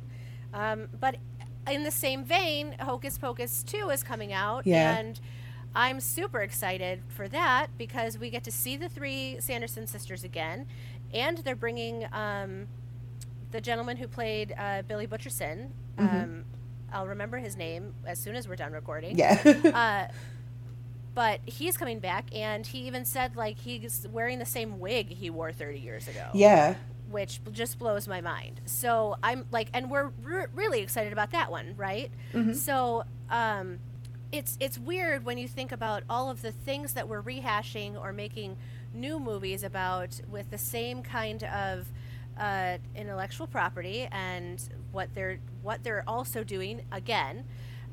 Um, 0.54 0.88
but 1.00 1.18
in 1.70 1.84
the 1.84 1.92
same 1.92 2.24
vein, 2.24 2.76
Hocus 2.80 3.18
Pocus 3.18 3.64
2 3.64 3.90
is 3.90 4.04
coming 4.04 4.32
out. 4.32 4.66
Yeah. 4.66 4.96
And 4.98 5.20
I'm 5.76 6.00
super 6.00 6.42
excited 6.42 7.02
for 7.10 7.28
that 7.30 7.68
because 7.78 8.18
we 8.18 8.30
get 8.30 8.44
to 8.46 8.52
see 8.52 8.78
the 8.78 8.88
three 8.88 9.38
Sanderson 9.40 9.88
sisters 9.88 10.24
again. 10.24 10.68
And 11.14 11.40
they're 11.40 11.56
bringing 11.56 12.06
um, 12.14 12.68
the 13.56 13.62
gentleman 13.62 13.96
who 13.96 14.08
played 14.08 14.54
uh, 14.58 14.82
Billy 14.82 15.08
Butcherson. 15.08 15.70
Um, 15.98 16.44
I'll 16.92 17.08
remember 17.08 17.38
his 17.38 17.56
name 17.56 17.94
as 18.06 18.20
soon 18.20 18.36
as 18.36 18.50
we're 18.50 18.58
done 18.58 18.74
recording. 18.74 19.18
Yeah. 19.18 19.40
Uh, 19.74 20.14
but 21.16 21.40
he's 21.46 21.78
coming 21.78 22.00
back, 22.00 22.26
and 22.36 22.68
he 22.68 22.80
even 22.80 23.06
said 23.06 23.38
like 23.38 23.58
he's 23.58 24.06
wearing 24.12 24.40
the 24.40 24.46
same 24.46 24.80
wig 24.80 25.10
he 25.10 25.30
wore 25.30 25.54
30 25.54 25.80
years 25.80 26.08
ago. 26.08 26.28
yeah. 26.34 26.76
Which 27.10 27.40
just 27.52 27.78
blows 27.80 28.08
my 28.08 28.20
mind. 28.20 28.60
So 28.66 29.16
I'm 29.24 29.46
like, 29.52 29.70
and 29.74 29.90
we're 29.92 30.10
re- 30.24 30.48
really 30.54 30.82
excited 30.82 31.14
about 31.14 31.32
that 31.32 31.52
one, 31.52 31.76
right? 31.78 32.10
So 32.56 33.04
um, 33.30 33.78
it's 34.32 34.58
it's 34.60 34.78
weird 34.80 35.24
when 35.24 35.38
you 35.38 35.48
think 35.48 35.72
about 35.72 36.04
all 36.10 36.30
of 36.32 36.42
the 36.42 36.52
things 36.52 36.94
that 36.94 37.08
we're 37.08 37.22
rehashing 37.22 37.96
or 37.98 38.12
making 38.12 38.58
new 38.94 39.20
movies 39.20 39.64
about 39.64 40.20
with 40.30 40.50
the 40.50 40.58
same 40.58 41.04
kind 41.04 41.44
of 41.44 41.88
uh, 42.40 42.78
intellectual 42.96 43.48
property 43.48 44.08
and 44.12 44.62
what 44.92 45.14
they're 45.14 45.40
what 45.62 45.84
they're 45.84 46.04
also 46.08 46.44
doing 46.44 46.82
again 46.92 47.44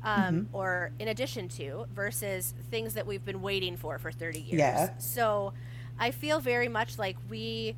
um, 0.03 0.49
or 0.51 0.91
in 0.99 1.07
addition 1.07 1.47
to 1.47 1.85
versus 1.93 2.53
things 2.69 2.93
that 2.93 3.07
we've 3.07 3.23
been 3.23 3.41
waiting 3.41 3.77
for 3.77 3.97
for 3.97 4.11
30 4.11 4.39
years. 4.39 4.59
Yeah. 4.59 4.89
So 4.97 5.53
I 5.97 6.11
feel 6.11 6.39
very 6.41 6.67
much 6.67 6.99
like 6.99 7.15
we 7.29 7.75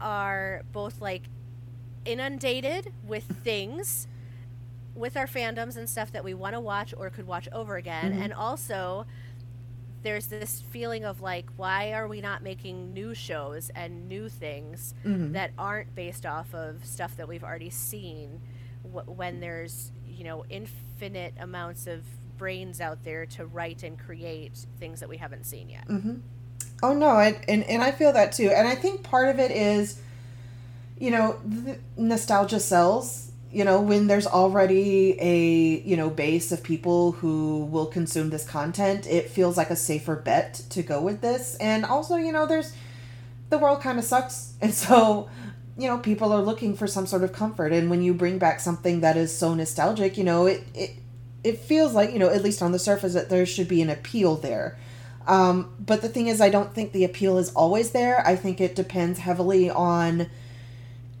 are 0.00 0.62
both 0.72 1.00
like 1.00 1.22
inundated 2.04 2.92
with 3.06 3.24
things 3.44 4.06
with 4.94 5.16
our 5.16 5.26
fandoms 5.26 5.76
and 5.76 5.88
stuff 5.88 6.10
that 6.12 6.24
we 6.24 6.34
want 6.34 6.54
to 6.54 6.60
watch 6.60 6.92
or 6.96 7.08
could 7.10 7.26
watch 7.26 7.48
over 7.52 7.76
again 7.76 8.12
Mhm. 8.12 8.24
and 8.24 8.32
also 8.34 9.06
there's 10.02 10.26
this 10.26 10.62
feeling 10.70 11.04
of 11.04 11.20
like 11.20 11.46
why 11.56 11.92
are 11.92 12.08
we 12.08 12.20
not 12.20 12.42
making 12.42 12.92
new 12.94 13.14
shows 13.14 13.70
and 13.74 14.08
new 14.08 14.28
things 14.28 14.94
Mhm. 15.04 15.32
that 15.32 15.50
aren't 15.58 15.94
based 15.94 16.24
off 16.26 16.54
of 16.54 16.84
stuff 16.84 17.16
that 17.16 17.28
we've 17.28 17.44
already 17.44 17.70
seen 17.70 18.40
when 18.82 19.40
there's 19.40 19.92
you 20.06 20.24
know 20.24 20.44
infinite 20.48 21.34
amounts 21.38 21.86
of 21.86 22.02
brains 22.38 22.80
out 22.80 23.04
there 23.04 23.26
to 23.26 23.44
write 23.46 23.82
and 23.82 23.98
create 23.98 24.64
things 24.78 25.00
that 25.00 25.08
we 25.08 25.18
haven't 25.18 25.44
seen 25.44 25.68
yet 25.68 25.84
hmm 25.86 26.14
Oh 26.82 26.94
no, 26.94 27.08
I, 27.08 27.38
and 27.46 27.62
and 27.64 27.82
I 27.82 27.92
feel 27.92 28.10
that 28.14 28.32
too, 28.32 28.48
and 28.48 28.66
I 28.66 28.74
think 28.74 29.02
part 29.02 29.28
of 29.28 29.38
it 29.38 29.50
is, 29.50 30.00
you 30.98 31.10
know, 31.10 31.38
nostalgia 31.98 32.58
sells. 32.58 33.29
You 33.52 33.64
know, 33.64 33.80
when 33.80 34.06
there's 34.06 34.26
already 34.26 35.16
a 35.20 35.80
you 35.80 35.96
know 35.96 36.08
base 36.08 36.52
of 36.52 36.62
people 36.62 37.12
who 37.12 37.64
will 37.64 37.86
consume 37.86 38.30
this 38.30 38.48
content, 38.48 39.06
it 39.06 39.28
feels 39.30 39.56
like 39.56 39.70
a 39.70 39.76
safer 39.76 40.16
bet 40.16 40.54
to 40.70 40.82
go 40.82 41.00
with 41.00 41.20
this. 41.20 41.56
And 41.56 41.84
also, 41.84 42.16
you 42.16 42.32
know, 42.32 42.46
there's 42.46 42.72
the 43.48 43.58
world 43.58 43.80
kind 43.82 43.98
of 43.98 44.04
sucks, 44.04 44.54
and 44.60 44.72
so 44.72 45.28
you 45.76 45.88
know 45.88 45.98
people 45.98 46.32
are 46.32 46.42
looking 46.42 46.76
for 46.76 46.86
some 46.86 47.06
sort 47.06 47.24
of 47.24 47.32
comfort. 47.32 47.72
And 47.72 47.90
when 47.90 48.02
you 48.02 48.14
bring 48.14 48.38
back 48.38 48.60
something 48.60 49.00
that 49.00 49.16
is 49.16 49.36
so 49.36 49.54
nostalgic, 49.54 50.16
you 50.16 50.24
know, 50.24 50.46
it 50.46 50.64
it 50.74 50.90
it 51.42 51.58
feels 51.58 51.92
like 51.92 52.12
you 52.12 52.18
know 52.18 52.28
at 52.28 52.42
least 52.42 52.62
on 52.62 52.72
the 52.72 52.78
surface 52.78 53.14
that 53.14 53.28
there 53.30 53.46
should 53.46 53.68
be 53.68 53.82
an 53.82 53.90
appeal 53.90 54.36
there. 54.36 54.78
Um, 55.26 55.74
but 55.78 56.02
the 56.02 56.08
thing 56.08 56.28
is, 56.28 56.40
I 56.40 56.48
don't 56.48 56.74
think 56.74 56.92
the 56.92 57.04
appeal 57.04 57.38
is 57.38 57.52
always 57.52 57.90
there. 57.90 58.26
I 58.26 58.36
think 58.36 58.60
it 58.60 58.74
depends 58.74 59.18
heavily 59.18 59.70
on 59.70 60.28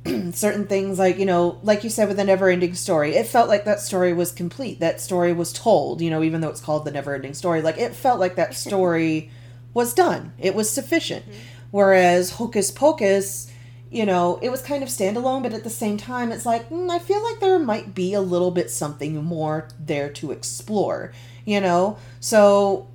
certain 0.32 0.66
things, 0.66 0.98
like, 0.98 1.18
you 1.18 1.26
know, 1.26 1.58
like 1.62 1.84
you 1.84 1.90
said 1.90 2.08
with 2.08 2.16
the 2.16 2.24
never 2.24 2.48
ending 2.48 2.74
story. 2.74 3.14
It 3.14 3.26
felt 3.26 3.48
like 3.48 3.64
that 3.64 3.80
story 3.80 4.12
was 4.12 4.32
complete. 4.32 4.80
That 4.80 5.00
story 5.00 5.32
was 5.32 5.52
told, 5.52 6.00
you 6.00 6.10
know, 6.10 6.22
even 6.22 6.40
though 6.40 6.48
it's 6.48 6.60
called 6.60 6.84
the 6.84 6.90
never 6.90 7.14
ending 7.14 7.34
story. 7.34 7.62
Like, 7.62 7.78
it 7.78 7.94
felt 7.94 8.20
like 8.20 8.36
that 8.36 8.54
story 8.54 9.30
was 9.74 9.94
done, 9.94 10.32
it 10.38 10.54
was 10.54 10.70
sufficient. 10.70 11.24
Whereas 11.70 12.32
Hocus 12.32 12.70
Pocus, 12.72 13.52
you 13.90 14.04
know, 14.06 14.38
it 14.42 14.50
was 14.50 14.62
kind 14.62 14.82
of 14.82 14.88
standalone, 14.88 15.42
but 15.42 15.52
at 15.52 15.64
the 15.64 15.70
same 15.70 15.96
time, 15.96 16.32
it's 16.32 16.46
like, 16.46 16.68
mm, 16.70 16.90
I 16.90 16.98
feel 16.98 17.22
like 17.22 17.40
there 17.40 17.58
might 17.58 17.94
be 17.94 18.14
a 18.14 18.20
little 18.20 18.50
bit 18.50 18.70
something 18.70 19.22
more 19.22 19.68
there 19.78 20.10
to 20.10 20.32
explore, 20.32 21.12
you 21.44 21.60
know? 21.60 21.98
So 22.20 22.89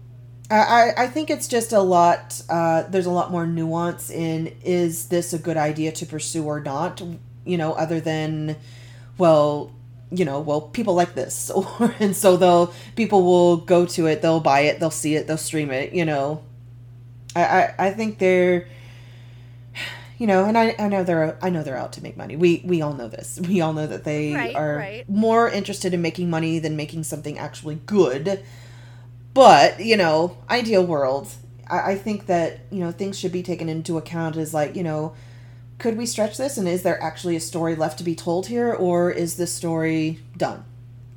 I, 0.52 0.94
I 0.96 1.08
think 1.08 1.30
it's 1.30 1.48
just 1.48 1.74
a 1.74 1.82
lot. 1.82 2.42
Uh, 2.50 2.84
there's 2.84 3.08
a 3.08 3.12
lot 3.12 3.32
more 3.32 3.48
nuance 3.48 4.10
in 4.12 4.56
is 4.64 5.08
this 5.08 5.34
a 5.34 5.40
good 5.40 5.58
idea 5.58 5.92
to 5.94 6.06
pursue 6.06 6.44
or 6.46 6.60
not? 6.60 7.02
You 7.46 7.58
know, 7.58 7.74
other 7.74 8.00
than, 8.00 8.56
well, 9.18 9.72
you 10.12 10.24
know, 10.24 10.40
well, 10.40 10.62
people 10.62 10.94
like 10.94 11.16
this, 11.16 11.50
or 11.80 11.96
and 12.00 12.16
so 12.16 12.38
they'll 12.38 12.74
people 12.96 13.24
will 13.24 13.58
go 13.58 13.86
to 13.88 14.06
it, 14.06 14.22
they'll 14.22 14.40
buy 14.40 14.62
it, 14.62 14.80
they'll 14.80 14.92
see 14.92 15.16
it, 15.16 15.26
they'll 15.28 15.38
stream 15.38 15.72
it. 15.72 15.94
You 15.94 16.06
know, 16.06 16.44
I 17.36 17.44
I, 17.44 17.76
I 17.88 17.92
think 17.92 18.20
they're. 18.20 18.68
You 20.18 20.28
know, 20.28 20.46
and 20.46 20.58
I, 20.58 20.76
I 20.80 20.88
know 20.88 21.04
they're 21.04 21.38
I 21.42 21.50
know 21.50 21.62
they're 21.62 21.76
out 21.76 21.92
to 21.94 22.04
make 22.04 22.16
money. 22.16 22.38
We 22.38 22.62
we 22.64 22.82
all 22.82 22.94
know 22.94 23.10
this. 23.10 23.38
We 23.42 23.60
all 23.60 23.74
know 23.74 23.86
that 23.88 24.06
they 24.06 24.34
Right, 24.34 24.56
are 24.56 24.78
right. 24.78 25.10
more 25.10 25.50
interested 25.50 25.94
in 25.94 26.02
making 26.02 26.30
money 26.30 26.58
than 26.60 26.78
making 26.78 27.04
something 27.04 27.38
actually 27.38 27.80
good. 27.86 28.42
But, 29.36 29.82
you 29.82 29.98
know, 29.98 30.38
ideal 30.50 30.86
world, 30.86 31.30
I, 31.70 31.92
I 31.92 31.96
think 31.96 32.26
that, 32.28 32.62
you 32.72 32.80
know, 32.80 32.92
things 32.92 33.20
should 33.20 33.34
be 33.34 33.44
taken 33.44 33.70
into 33.70 33.98
account 34.00 34.38
as 34.38 34.56
like, 34.56 34.76
you 34.76 34.84
know, 34.84 35.14
could 35.78 35.98
we 35.98 36.08
stretch 36.08 36.38
this 36.38 36.58
and 36.58 36.68
is 36.68 36.84
there 36.84 37.02
actually 37.04 37.36
a 37.36 37.42
story 37.42 37.76
left 37.76 38.00
to 38.00 38.06
be 38.06 38.16
told 38.16 38.48
here 38.48 38.74
or 38.74 39.12
is 39.12 39.38
this 39.38 39.54
story 39.54 40.22
done? 40.38 40.66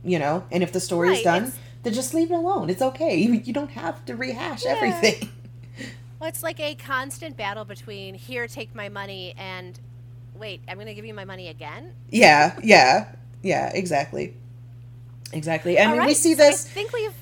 You 0.04 0.18
know? 0.18 0.44
And 0.52 0.62
if 0.64 0.72
the 0.72 0.80
story 0.80 1.10
is 1.16 1.22
done, 1.22 1.52
then 1.84 1.94
just 1.94 2.12
leave 2.12 2.30
it 2.30 2.34
alone. 2.34 2.68
It's 2.70 2.82
okay. 2.82 3.16
You, 3.16 3.34
you 3.34 3.54
don't 3.54 3.70
have 3.70 4.04
to 4.06 4.16
rehash 4.16 4.64
Yeah. 4.64 4.74
everything. 4.76 5.30
well 6.20 6.28
it's 6.28 6.42
like 6.42 6.58
a 6.60 6.74
constant 6.74 7.36
battle 7.36 7.64
between 7.64 8.14
here 8.14 8.48
take 8.48 8.74
my 8.74 8.88
money 8.88 9.32
and 9.38 9.78
wait 10.34 10.60
i'm 10.68 10.74
going 10.74 10.88
to 10.88 10.94
give 10.94 11.04
you 11.04 11.14
my 11.14 11.24
money 11.24 11.46
again 11.48 11.94
yeah, 12.10 12.58
yeah. 12.64 13.14
Yeah, 13.42 13.70
exactly. 13.72 14.34
Exactly. 15.32 15.78
And 15.78 15.90
All 15.90 15.94
we 15.96 16.00
right, 16.00 16.16
see 16.16 16.34
so 16.34 16.42
I 16.42 16.50
this 16.50 16.66
think 16.68 16.92
we've 16.92 17.14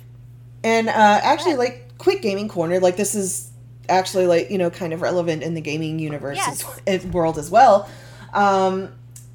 And 0.67 0.89
uh, 0.89 0.93
actually, 1.23 1.55
like, 1.57 1.97
quick 1.99 2.23
gaming 2.23 2.49
corner, 2.49 2.81
like 2.81 2.97
this 2.97 3.15
is 3.15 3.51
actually 3.89 4.27
like 4.27 4.51
you 4.51 4.59
know 4.59 4.69
kind 4.69 4.93
of 4.93 5.01
relevant 5.01 5.43
in 5.45 5.55
the 5.55 5.61
gaming 5.61 6.01
universe 6.01 6.37
Yes. 6.37 6.65
as, 6.89 7.05
as- 7.05 7.07
world 7.13 7.39
as 7.39 7.49
well. 7.51 7.89
Um, 8.35 8.93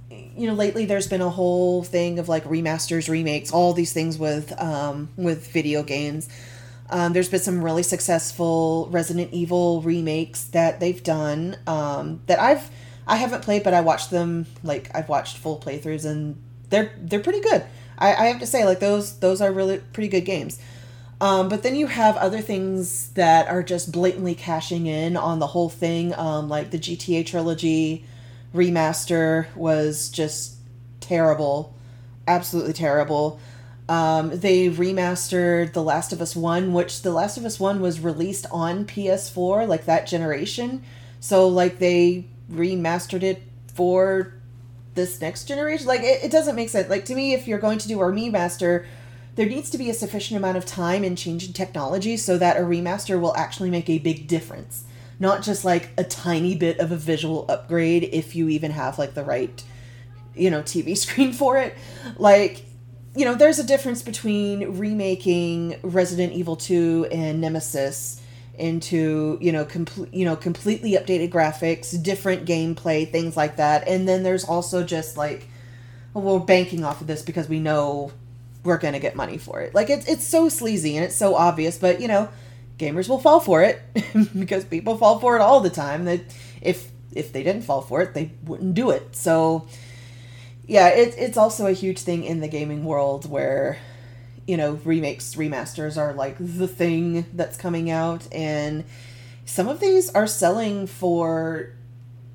you 0.10 0.48
know, 0.48 0.54
lately 0.54 0.86
there's 0.86 1.08
been 1.08 1.22
a 1.22 1.30
whole 1.30 1.84
thing 1.84 2.20
of 2.20 2.28
like 2.28 2.44
remasters, 2.44 3.08
remakes, 3.10 3.52
all 3.52 3.72
these 3.74 3.94
things 3.94 4.17
with 4.17 4.52
um, 4.62 5.08
with 5.15 5.48
video 5.52 5.84
games. 5.84 6.28
Um, 6.89 7.13
there's 7.13 7.30
been 7.30 7.39
some 7.39 7.63
really 7.63 7.84
successful 7.84 8.89
Resident 8.91 9.32
Evil 9.32 9.82
remakes 9.82 10.44
that 10.52 10.82
they've 10.82 11.02
done 11.02 11.56
um, 11.65 12.22
that 12.28 12.39
I've 12.39 12.70
I 13.08 13.15
haven't 13.15 13.41
played, 13.41 13.63
but 13.63 13.74
I 13.74 13.80
watched 13.82 14.12
them. 14.12 14.46
Like 14.63 14.91
I've 14.94 15.08
watched 15.08 15.38
full 15.38 15.58
playthroughs, 15.60 16.04
and 16.06 16.36
they're 16.70 16.91
they're 17.02 17.22
pretty 17.22 17.39
good. 17.41 17.63
I, 17.98 18.08
I 18.13 18.26
have 18.28 18.39
to 18.41 18.46
say, 18.46 18.65
like 18.65 18.80
those 18.82 19.17
those 19.20 19.39
are 19.41 19.52
really 19.52 19.78
pretty 19.94 20.10
good 20.10 20.26
games. 20.26 20.60
Um, 21.22 21.50
but 21.50 21.62
then 21.62 21.76
you 21.76 21.86
have 21.86 22.18
other 22.18 22.42
things 22.42 23.10
that 23.10 23.48
are 23.48 23.62
just 23.62 23.92
blatantly 23.92 24.34
cashing 24.34 24.88
in 24.88 25.16
on 25.16 25.38
the 25.38 25.46
whole 25.46 25.70
thing. 25.70 26.16
Um, 26.16 26.50
like 26.50 26.72
the 26.72 26.80
GTA 26.80 27.28
trilogy 27.28 28.04
remaster 28.56 29.46
was 29.56 30.10
just 30.10 30.56
terrible, 31.00 31.76
absolutely 32.28 32.74
terrible. 32.74 33.40
Um, 33.88 34.32
they 34.40 34.70
remastered 34.70 35.74
The 35.74 35.84
Last 35.84 36.12
of 36.12 36.22
Us 36.22 36.36
1, 36.36 36.74
which 36.74 37.04
The 37.04 37.12
Last 37.12 37.38
of 37.38 37.46
Us 37.46 37.60
1 37.60 37.82
was 37.82 38.00
released 38.00 38.48
on 38.50 38.86
PS4, 38.86 39.68
like 39.68 39.86
that 39.86 40.08
generation. 40.08 40.84
So, 41.20 41.48
like, 41.48 41.78
they 41.78 42.26
remastered 42.52 43.22
it 43.22 43.44
for 43.76 44.34
this 44.96 45.22
next 45.22 45.46
generation. 45.46 45.86
Like, 45.86 46.02
it, 46.02 46.24
it 46.24 46.32
doesn't 46.32 46.56
make 46.56 46.70
sense. 46.70 46.90
Like, 46.90 47.06
to 47.06 47.16
me, 47.16 47.34
if 47.34 47.48
you're 47.48 47.60
going 47.60 47.78
to 47.78 47.88
do 47.88 48.02
a 48.02 48.06
remaster, 48.06 48.86
there 49.36 49.46
needs 49.46 49.70
to 49.70 49.78
be 49.78 49.89
a 49.89 49.94
sufficient 49.94 50.38
amount 50.38 50.58
of 50.58 50.65
time 50.65 51.04
and 51.04 51.17
change 51.17 51.46
in 51.46 51.54
technology 51.54 52.17
so 52.17 52.38
that 52.38 52.58
a 52.58 52.62
remaster 52.62 53.20
will 53.20 53.36
actually 53.36 53.70
make 53.70 53.89
a 53.89 54.00
big 54.00 54.28
difference. 54.28 54.84
Not 55.20 55.41
just 55.41 55.63
like 55.63 55.89
a 55.98 56.04
tiny 56.04 56.56
bit 56.56 56.80
of 56.80 56.91
a 56.91 56.98
visual 56.98 57.46
upgrade 57.48 58.10
if 58.12 58.36
you 58.36 58.50
even 58.50 58.72
have 58.72 59.00
like 59.00 59.13
the 59.13 59.24
right, 59.24 59.63
you 60.36 60.50
know, 60.50 60.62
TV 60.62 60.98
screen 60.98 61.32
for 61.32 61.58
it. 61.58 61.76
Like, 62.17 62.65
you 63.15 63.26
know, 63.26 63.36
there's 63.36 63.60
a 63.60 63.63
difference 63.63 64.02
between 64.02 64.78
remaking 64.78 65.80
Resident 65.84 66.34
Evil 66.34 66.56
2 66.56 67.08
and 67.12 67.39
Nemesis 67.39 68.22
into, 68.58 69.38
you 69.41 69.52
know, 69.52 69.63
complete, 69.63 70.13
you 70.13 70.26
know, 70.26 70.36
completely 70.36 70.91
updated 70.91 71.30
graphics, 71.30 72.02
different 72.02 72.46
gameplay, 72.46 73.10
things 73.10 73.38
like 73.38 73.58
that. 73.58 73.88
And 73.88 74.08
then 74.08 74.24
there's 74.24 74.44
also 74.44 74.84
just 74.84 75.17
like 75.17 75.48
well, 76.13 76.39
we're 76.39 76.46
banking 76.46 76.84
off 76.84 77.02
of 77.02 77.08
this 77.08 77.22
because 77.22 77.48
we 77.48 77.60
know 77.60 78.12
we're 78.63 78.78
going 78.78 78.93
to 78.93 79.00
get 79.00 79.15
money 79.15 79.38
for 79.38 79.62
it. 79.62 79.74
Like 79.74 79.89
it's 79.89 80.08
it's 80.08 80.26
so 80.26 80.50
sleazy 80.50 80.95
and 80.95 81.06
it's 81.06 81.15
so 81.15 81.36
obvious, 81.36 81.78
but 81.78 82.02
you 82.02 82.08
know, 82.08 82.30
gamers 82.78 83.10
will 83.10 83.19
fall 83.19 83.39
for 83.39 83.63
it 83.63 83.82
because 84.39 84.65
people 84.65 84.97
fall 84.97 85.19
for 85.19 85.36
it 85.36 85.41
all 85.41 85.62
the 85.62 85.69
time. 85.69 86.06
That 86.06 86.21
if 86.62 86.91
if 87.13 87.34
they 87.34 87.43
didn't 87.43 87.63
fall 87.63 87.82
for 87.82 88.02
it, 88.02 88.13
they 88.13 88.32
wouldn't 88.43 88.74
do 88.74 88.89
it. 88.91 89.15
So 89.15 89.67
yeah, 90.65 90.89
it, 90.89 91.15
it's 91.17 91.38
also 91.38 91.65
a 91.65 91.74
huge 91.74 92.00
thing 92.00 92.24
in 92.24 92.39
the 92.39 92.47
gaming 92.47 92.86
world 92.86 93.30
where 93.30 93.80
you 94.47 94.58
know 94.58 94.74
remakes 94.84 95.36
remasters 95.36 95.97
are 95.97 96.13
like 96.13 96.36
the 96.39 96.67
thing 96.67 97.26
that's 97.34 97.58
coming 97.58 97.89
out 97.89 98.28
and 98.32 98.84
some 99.45 99.67
of 99.67 99.80
these 99.80 100.10
are 100.13 100.27
selling 100.27 100.88
for 100.88 101.73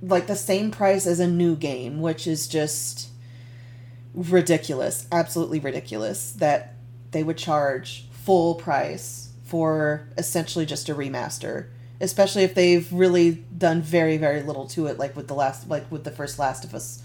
like 0.03 0.27
the 0.27 0.37
same 0.37 0.71
price 0.71 1.07
as 1.07 1.19
a 1.19 1.27
new 1.27 1.57
game 1.57 2.01
which 2.01 2.27
is 2.27 2.47
just 2.47 3.09
ridiculous 4.17 5.07
absolutely 5.13 5.61
ridiculous 5.61 6.33
that 6.33 6.75
they 7.13 7.23
would 7.23 7.39
charge 7.39 8.07
full 8.11 8.57
price 8.57 9.29
for 9.45 10.09
essentially 10.19 10.67
just 10.67 10.89
a 10.89 10.95
remaster 10.95 11.69
especially 12.01 12.43
if 12.43 12.55
they've 12.55 12.93
really 12.93 13.45
done 13.57 13.81
very 13.81 14.17
very 14.17 14.43
little 14.43 14.67
to 14.67 14.87
it 14.87 14.99
like 14.99 15.15
with 15.15 15.29
the 15.29 15.35
last 15.35 15.69
like 15.69 15.89
with 15.93 16.03
the 16.03 16.11
first 16.11 16.39
last 16.39 16.65
of 16.65 16.75
us 16.75 17.03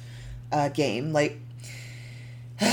uh, 0.52 0.70
game. 0.70 1.14
Like 1.14 1.40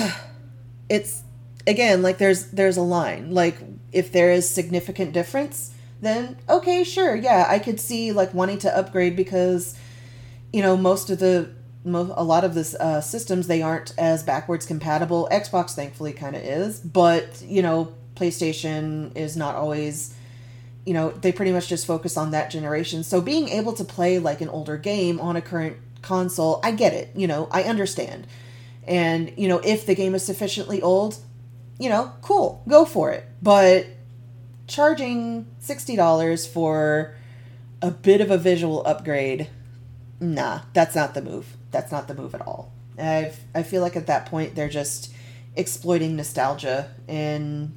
it's 0.89 1.23
again 1.67 2.03
like 2.03 2.19
there's 2.19 2.51
there's 2.51 2.77
a 2.77 2.83
line. 2.83 3.33
Like 3.33 3.59
if 3.93 4.13
there 4.13 4.33
is 4.33 4.49
significant 4.49 5.13
difference 5.13 5.75
then 6.01 6.37
okay 6.49 6.85
sure 6.85 7.17
yeah 7.17 7.47
i 7.49 7.59
could 7.59 7.81
see 7.81 8.13
like 8.13 8.33
wanting 8.33 8.59
to 8.59 8.77
upgrade 8.77 9.17
because 9.17 9.77
you 10.53 10.63
know 10.63 10.77
most 10.77 11.11
of 11.11 11.19
the 11.19 11.51
mo- 11.85 12.15
a 12.17 12.25
lot 12.25 12.45
of 12.45 12.55
this 12.55 12.75
uh, 12.75 13.01
systems 13.01 13.47
they 13.47 13.63
aren't 13.63 13.95
as 13.99 14.23
backwards 14.23 14.67
compatible. 14.67 15.29
Xbox 15.31 15.75
thankfully 15.75 16.13
kind 16.13 16.37
of 16.37 16.43
is, 16.43 16.81
but 16.81 17.43
you 17.43 17.63
know 17.63 17.93
PlayStation 18.15 19.17
is 19.17 19.37
not 19.37 19.55
always. 19.55 20.15
You 20.87 20.95
know 20.95 21.11
they 21.11 21.33
pretty 21.33 21.53
much 21.53 21.69
just 21.69 21.87
focus 21.87 22.17
on 22.17 22.31
that 22.31 22.51
generation. 22.51 23.03
So 23.03 23.21
being 23.21 23.49
able 23.49 23.75
to 23.75 23.85
play 23.85 24.19
like 24.19 24.41
an 24.41 24.49
older 24.49 24.79
game 24.79 25.21
on 25.21 25.37
a 25.37 25.43
current 25.43 25.77
console, 26.01 26.61
I 26.63 26.71
get 26.71 26.95
it. 26.95 27.11
You 27.15 27.27
know 27.27 27.49
I 27.51 27.65
understand, 27.65 28.27
and 28.87 29.33
you 29.37 29.49
know 29.49 29.59
if 29.59 29.85
the 29.85 29.95
game 29.95 30.15
is 30.15 30.25
sufficiently 30.25 30.81
old, 30.81 31.19
you 31.79 31.91
know 31.91 32.13
cool, 32.23 32.63
go 32.69 32.85
for 32.85 33.11
it. 33.11 33.27
But 33.43 33.87
charging 34.67 35.47
sixty 35.59 35.95
dollars 35.95 36.47
for 36.47 37.15
a 37.83 37.91
bit 37.91 38.23
of 38.23 38.31
a 38.31 38.39
visual 38.39 38.83
upgrade, 38.87 39.49
nah, 40.21 40.61
that's 40.73 40.95
not 40.95 41.13
the 41.13 41.23
move. 41.23 41.58
That's 41.71 41.93
not 41.93 42.09
the 42.09 42.15
move 42.15 42.35
at 42.35 42.41
all. 42.43 42.73
I 42.99 43.33
I 43.55 43.63
feel 43.63 43.83
like 43.83 43.97
at 43.97 44.07
that 44.07 44.27
point 44.27 44.55
they're 44.55 44.69
just 44.69 45.13
exploiting 45.57 46.17
nostalgia 46.17 46.91
and 47.09 47.77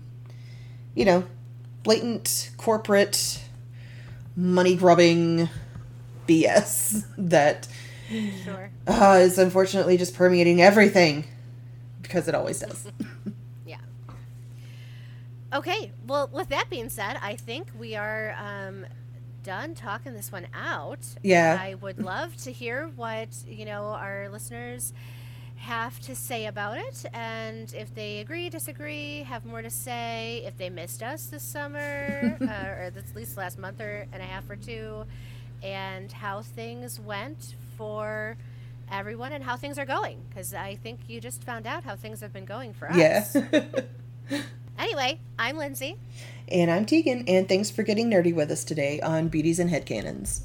you 0.95 1.05
know 1.05 1.25
blatant 1.83 2.51
corporate 2.57 3.41
money 4.35 4.75
grubbing 4.75 5.49
BS 6.27 7.05
that 7.17 7.67
Sure. 8.43 8.69
uh, 8.87 9.19
is 9.21 9.37
unfortunately 9.37 9.97
just 9.97 10.13
permeating 10.13 10.61
everything 10.61 11.25
because 12.01 12.27
it 12.27 12.35
always 12.35 12.59
does. 12.59 12.87
Yeah. 13.65 13.77
Okay. 15.53 15.91
Well, 16.07 16.29
with 16.31 16.49
that 16.49 16.69
being 16.69 16.89
said, 16.89 17.17
I 17.21 17.35
think 17.35 17.67
we 17.77 17.95
are 17.95 18.35
um, 18.37 18.85
done 19.43 19.75
talking 19.75 20.13
this 20.13 20.31
one 20.31 20.47
out. 20.53 20.99
Yeah. 21.23 21.57
I 21.59 21.75
would 21.75 22.01
love 22.01 22.35
to 22.37 22.51
hear 22.51 22.89
what 22.95 23.29
you 23.47 23.65
know 23.65 23.85
our 23.85 24.29
listeners 24.29 24.93
have 25.57 25.99
to 26.01 26.15
say 26.15 26.47
about 26.47 26.77
it, 26.77 27.05
and 27.13 27.71
if 27.75 27.93
they 27.93 28.19
agree, 28.19 28.49
disagree, 28.49 29.23
have 29.23 29.45
more 29.45 29.61
to 29.61 29.69
say, 29.69 30.41
if 30.45 30.57
they 30.57 30.69
missed 30.71 31.03
us 31.03 31.27
this 31.27 31.43
summer, 31.43 32.37
uh, 32.41 32.45
or 32.45 32.91
at 32.95 33.15
least 33.15 33.37
last 33.37 33.59
month 33.59 33.79
or 33.79 34.07
and 34.11 34.21
a 34.21 34.25
half 34.25 34.49
or 34.49 34.55
two, 34.55 35.05
and 35.61 36.11
how 36.11 36.41
things 36.41 36.99
went 36.99 37.55
for 37.77 38.37
everyone 38.91 39.31
and 39.31 39.43
how 39.43 39.55
things 39.55 39.79
are 39.79 39.85
going 39.85 40.19
because 40.27 40.53
i 40.53 40.75
think 40.75 40.99
you 41.07 41.21
just 41.21 41.45
found 41.45 41.65
out 41.65 41.81
how 41.85 41.95
things 41.95 42.19
have 42.19 42.33
been 42.33 42.43
going 42.43 42.73
for 42.73 42.91
us 42.91 43.37
yeah. 43.37 43.61
Anyway, 44.81 45.19
I'm 45.37 45.57
Lindsay. 45.57 45.95
And 46.51 46.69
I'm 46.69 46.85
Tegan, 46.85 47.23
and 47.27 47.47
thanks 47.47 47.71
for 47.71 47.83
getting 47.83 48.09
nerdy 48.09 48.33
with 48.33 48.51
us 48.51 48.63
today 48.63 48.99
on 48.99 49.29
Beauties 49.29 49.59
and 49.59 49.69
Headcanons. 49.69 50.41